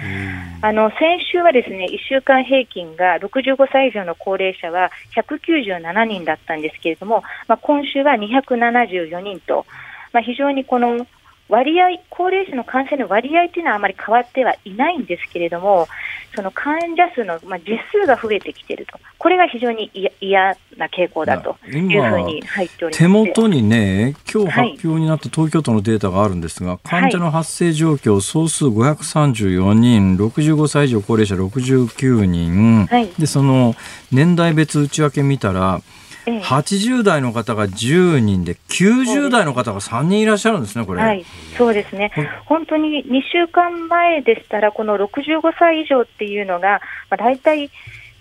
[0.61, 9.67] あの先週はですね1週間平均が65歳以上の高齢者は197人だったんですけれども、まあ、今週は274人と、
[10.11, 11.05] まあ、非常にこの
[11.47, 15.87] 割合、高齢者の感染の割合というのはあまり変わってはいないんですけれども、
[16.35, 22.99] その患者数の、まあ、実数が増えてきていると、これが非常に嫌な傾向だというふうに入っております。
[22.99, 33.75] 手元にね、今日発表になった東京都のデータがあるんですが、はい、患者の発生状況、総数534人、65歳以上高齢者69人、はい、でその
[34.11, 35.81] 年代別内訳見たら、
[36.27, 41.01] ええ、80代の方が10人で、90代の方が3人いらっしゃるんですね、これ。
[41.01, 41.25] はい、
[41.57, 42.11] そうですね。
[42.45, 47.69] 本当に2週間前でしたら、この65歳以上っていうのが、まあ、大体、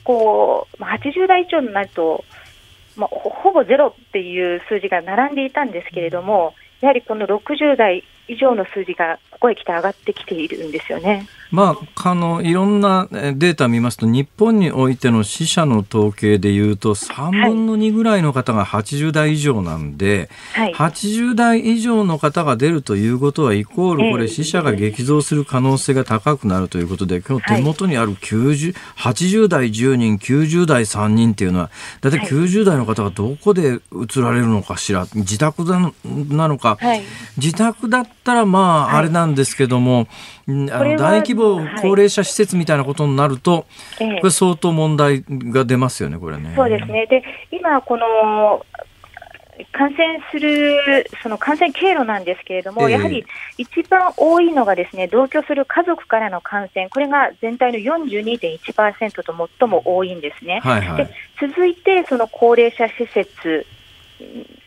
[0.05, 2.25] こう、80代以上になると、
[2.97, 11.27] まあ、ほぼゼロっていう数字が並んでいたんですけれども、やはりこの60代以上の数字がここへ来て上がってきているんですよね。
[11.51, 31.71] まあ、あのいろんなデータを見ますと日本においての死者の統計でいうと3分の2ぐらいの方が80代以上なんで、はい、80代以上の方が出るということはイコールこれ死者が激増する可能性が高くなるということで今日手元にある90、80代10人90代3人っていうのは
[32.01, 37.03] 大体90代の方がどこで移られるのかしら自宅なのか、はい、
[37.37, 40.09] 自宅だったらまああれなんですけども、
[40.47, 41.44] あの大規模
[41.81, 43.67] 高齢者施設みたいなことになると、
[43.99, 46.53] はい、これ相当問題が出ますよね、これね。
[46.57, 47.07] そうですね。
[47.07, 48.65] で、今この
[49.73, 53.25] 感染するその感染経路なんですけれども、えー、やはり
[53.57, 60.61] 一番多いのがですね同居する家族からの感染、これが全体の42.1%と最も多いんですね。
[60.65, 63.67] はいはい、で続いて、その高齢者施設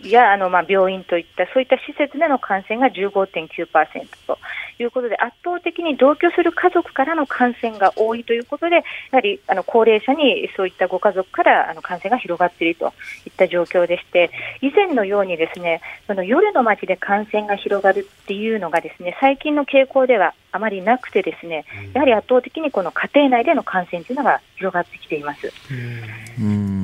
[0.03, 4.37] やあのまあ病院といったそういった施設での感染が15.9%と
[4.79, 8.81] いうことで圧倒的に同居する家族からの感染が多いということでや
[9.11, 12.93] はりあの高齢者にそういったご家族からあの感染が広がっていると
[13.25, 14.31] いった状況でして
[14.61, 25.51] 以前のようにですねその夜の街で感染が広がるっていうのがですね最近の傾向ではあまりなくてですねやはり圧倒的にこの家庭内での感染というのが広がってきています。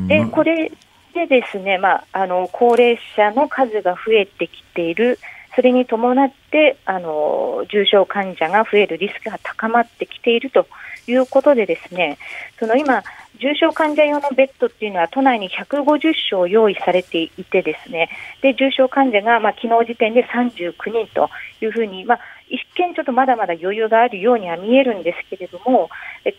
[0.07, 0.71] でこれ
[1.13, 5.19] でですね、まあ、あの高齢者の数が増えてきている、
[5.55, 10.65] それに伴ってあの重症患者が増えるリスクが高まってきていると
[11.05, 12.17] いうことで、ですね
[12.59, 13.03] その今、
[13.39, 18.09] 重症患者用のベッドっていうのは都内に150床用意されていて、ですね
[18.41, 21.29] で重症患者が、まあ昨日時点で39人と
[21.61, 25.89] いうふうに、まあ、一見ちょっとまだまだ余裕があるようには見えるんですけれども、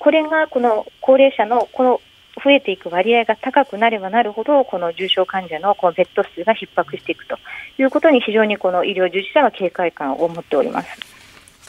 [0.00, 2.00] これがこの高齢者のこの
[2.42, 7.38] 増えていく割合が高くなればなるほど、この重症患者のこのベッド数が逼迫していくと
[7.78, 11.14] いうことに非常にこの医療従事者は警戒感を持っております。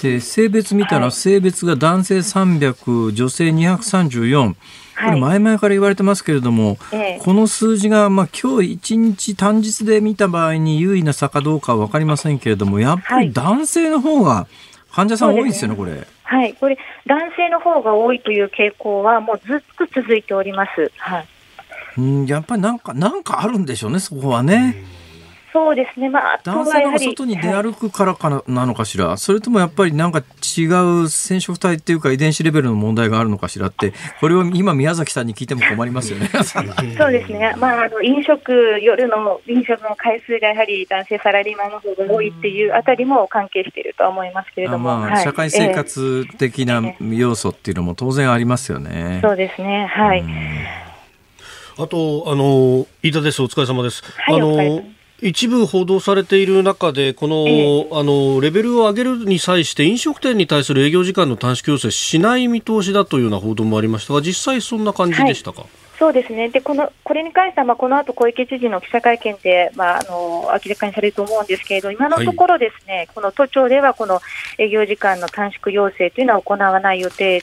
[0.01, 4.57] で性別見たら、性別が男性300、女性234、こ
[5.11, 14.47] れ前々から言われてますけれども、えこの数字が、まあ、今日一日単日で見た場合に優位な差かどうかは分かりませんけれども、やっぱり男性の方が
[14.91, 16.07] 患者さん多いですよね、これ。
[16.25, 20.91] はい、これ、男性の方が多いという傾向は、もうずっと続いております。
[20.97, 21.27] はい。
[21.97, 24.75] うん、やっぱりなんか、なんかあるんでしょうね、そこはね。
[25.55, 36.27] そうですね、まあ、男性が外に出歩くからかなのかしら、はい、それともやっぱりなんか違う染色体っていうか遺伝子レベルの問題があるのかしらって、これを今、宮崎さんに聞いても困りますよね。
[36.43, 38.51] そうですね、 まあ、あの飲食、
[38.81, 48.89] 夜の飲食の回数がやはり男性サラリーマンの方が多いっていうあたりも関係しているとは思いますけれども、まあ、社会生活的な要素っていうのも当然ありますよね。
[48.93, 50.23] えー、そうですね、はい。
[51.77, 53.41] あと、あの、飯田です。
[53.41, 54.03] お疲れ様です。
[54.17, 65.61] はい、あの、一部報道されている中で、このええ、あのレベルを上げるに際して、飲食店に対する営業時間の短縮要請しない見通しだというような報道もありましたが、実際、そんな感じでしたか？
[65.61, 66.49] はいそうですね。
[66.49, 74.19] で、この、これに関しては、まあ、この後小池知事の記者会見で、まあ、あの、明らかにされると思うんですけれど、今のところですね、はい、この都庁では、この
[74.57, 77.41] 営業時間の短縮要請というのは行わない予定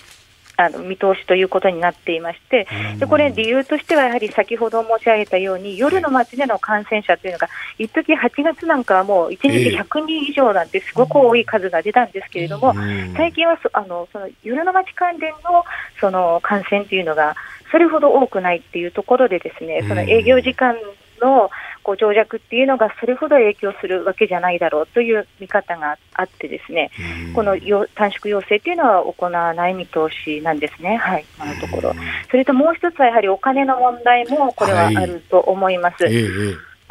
[0.57, 2.67] あの見通しということになっていまして、
[2.99, 7.49] でこれ、理由としてはやはり先ほど申し上げたように、夜の街での感染者というのが、
[7.79, 12.75] 一時8月なんかはもう1日100人以上なんて、すごく多い数が出たんですけれども、
[13.17, 15.65] 最近はそあのその夜の街関連の
[16.01, 17.35] その感染というのが、
[17.71, 20.77] それほど多くないっていうところで、ですねその営業時間
[21.23, 21.51] の
[21.83, 26.91] こう長尺っていうのがそれほど影響するわけじゃないだろうという見方があってですね、
[27.35, 27.57] この
[27.95, 31.95] 短縮要請っていうのは行わない見通しなんですね、はい、今のところ。
[32.31, 36.05] それともう一つはやはりお金の問題もこれはあると思います。
[36.05, 36.15] はい、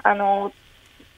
[0.03, 0.51] あの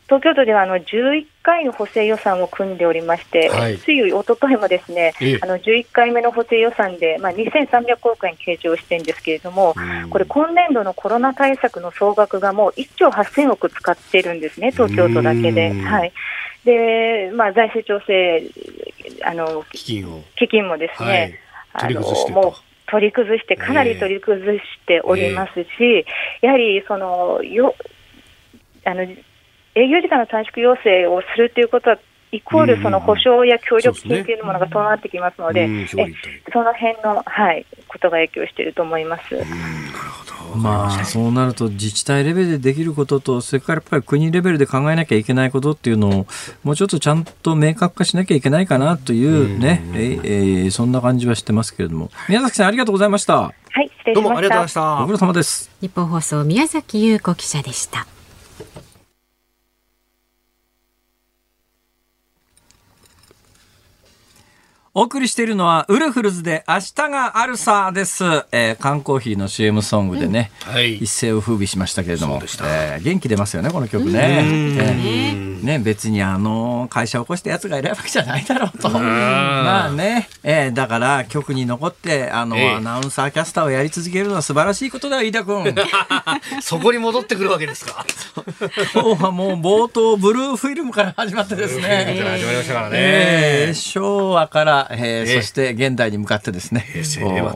[0.05, 9.75] 東京都ではあの11回の補正予算を組んでおりまして、はい、ついおとといもですね、あの11回目の補正予算で、まあ、2300億円計上してるんですけれども、
[10.09, 15.71] これ、今年度のコロナ対策の総額がもう1兆8000億使ってるんですね、東京都だけで。
[15.71, 16.13] はい。
[16.65, 18.41] でまあ、財政調整
[19.25, 20.23] あの基金を。
[20.37, 21.39] 基金もですね、
[21.73, 22.53] はい、あのもう
[22.87, 27.75] 取り崩して、かなり取り崩しておりますし、えー、やはりそのよ
[28.85, 29.05] あの
[29.75, 31.97] 営業時間の短縮要請をするということは、
[32.31, 39.35] イコールその保証や協力金というものが伴ってきますので、ね、その辺の、はい、ことが影響していると思います。
[40.55, 46.27] まあ、そうなると自治体レベルでできることと、それからやっぱり国レベルで考えなきゃいけないことっていうのを、
[46.63, 52.11] もうちょっとちゃんと明確化しなきゃいけないかなというね、うええー、そんな感じはしてますけれども。
[52.29, 53.41] 宮崎さん、ありがとうございました。
[53.41, 53.51] は
[53.81, 54.21] い、失礼しました。
[54.21, 54.95] どうもありがとうございました。
[55.01, 55.71] ご苦労様です。
[55.81, 58.05] 日本放送、宮崎優子記者でした。
[64.95, 74.43] お送りしているのはウルフルズで明日があるさです、えー、缶コーヒーの CM ソングでね、うんはい、一世を風靡しましたけれども、えー、元気出ますよねこの曲ね、
[74.77, 78.87] えー、ね別にあの会社を起こしたやつがいるわけじゃないだろうと。
[78.87, 85.73] まあね、えー、だから曲に残ってあの、アナウンサーキャスターをやり続けるのは素晴らしいことだよ飯田君。
[86.61, 88.05] そこに戻ってくるわけですか？
[88.93, 92.73] 今日はもう冒頭ブルーフィルムから始まってですね、始まりました
[94.85, 96.85] からね、えー、えー、そして現代に向かってですね、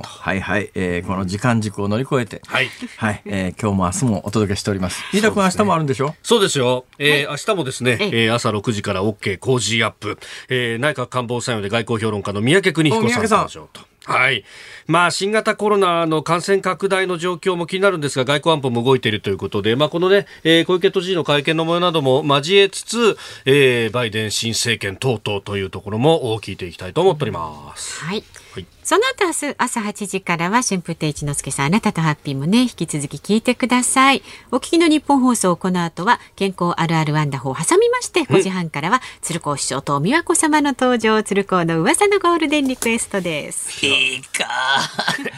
[0.04, 5.04] はいはい、えー、この時間軸を乗り越えて、はい、はい、えー、今日も明日もお届けしております。
[5.14, 6.16] 飯田君、明日もあるんでしょ？
[6.24, 6.86] そうですよ。
[7.00, 10.18] えー、明日もですね、えー、朝6時から OK 工事アップ、
[10.50, 13.87] えー、内閣官房参与で外交評論家の三宅邦彦さんと。
[14.08, 14.46] はい。
[14.88, 28.02] まあ、新型コロナの感染拡大の状況も気になるんですが、外交安保も動いているということで、まあ、このね、えー、小池都知事の会見の模様なども交えつつ、えー、バイデン新政権等々というところも聞いていきたいと思っております。
[28.06, 28.24] はい。
[28.58, 28.66] はい。
[28.84, 34.24] その後明日朝8時からは春風亭一之輔さんあなたとハッピーもね引き続き聞いてください。
[34.52, 43.86] お聞きの日本放送この後は健康あるあるワンダホーを挟みまして5時半からは鶴光師匠と美和子様の登場鶴光の噂のゴールデンリクエストです。
[43.86, 44.48] いいか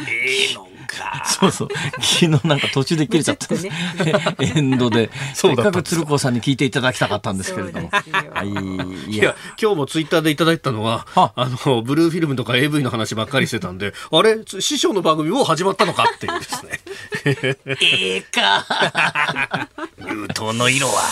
[0.08, 0.70] ええのか
[1.26, 1.70] そうそう。
[2.00, 3.72] 昨日なんか途中で切れちゃった、ね、
[4.56, 5.10] エンドで。
[5.34, 7.90] せっかく鶴光さんに聞いていただきたかったんですけれども。
[7.90, 9.36] はいいや。
[9.60, 11.34] 今日もツイッターでいただいたのはあ。
[11.66, 14.38] のブルーフィルムとか AV の話ばっかりりしてたんで、あれ？
[14.60, 16.80] 師匠の番組もう始まったのかっていうですね。
[17.26, 18.66] ええか。
[20.10, 21.04] 流頭の色は。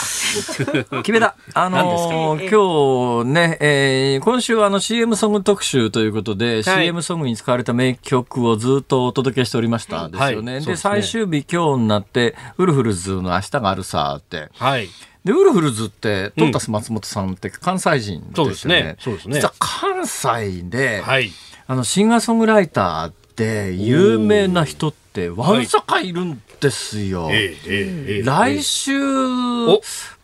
[1.03, 1.35] 決めた。
[1.53, 10.53] あのー、今日ね、えー、今週はあの CM ソング特集ということで、はい、CM ソングに使われた名曲をずっとお届けしておりましたですよね。
[10.53, 14.49] はい、で、ね、最終日今日になって、ウルフルズの明日があるさって。
[14.53, 14.89] はい。
[15.23, 18.43] で、ウルフルズって、トッタス松本さんって関西人ですよね。
[18.43, 18.95] そうですね。
[18.99, 19.35] そうですね。
[19.35, 21.31] 実は関西で、はい、
[21.67, 27.29] あのシンガーソングライターっで有名な人ってわんさかいるんですよ。
[27.29, 28.99] 来週、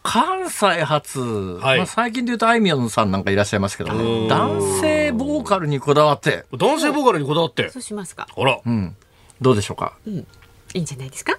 [0.01, 5.43] 関西初、はい、まあ、最近で言うとあいみょんさんなんかいらっしゃいますけど、ね、男性ボー。
[5.43, 7.69] カルにこだわって男性ボーカルにこだわって。
[7.69, 8.27] そうしますか。
[8.35, 8.95] あら、うん、
[9.43, 10.15] どうでしょうか、うん。
[10.15, 11.37] いいんじゃないですか？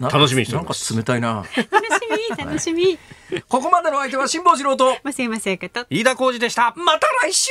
[0.00, 1.44] 楽しみにしてなんか冷たいな。
[1.44, 1.52] 楽し
[2.30, 2.98] み楽しみ、
[3.48, 5.86] ここまでの相手は辛坊治郎と増山さやかと。
[5.90, 6.72] 飯田浩二でした。
[6.76, 7.50] また来週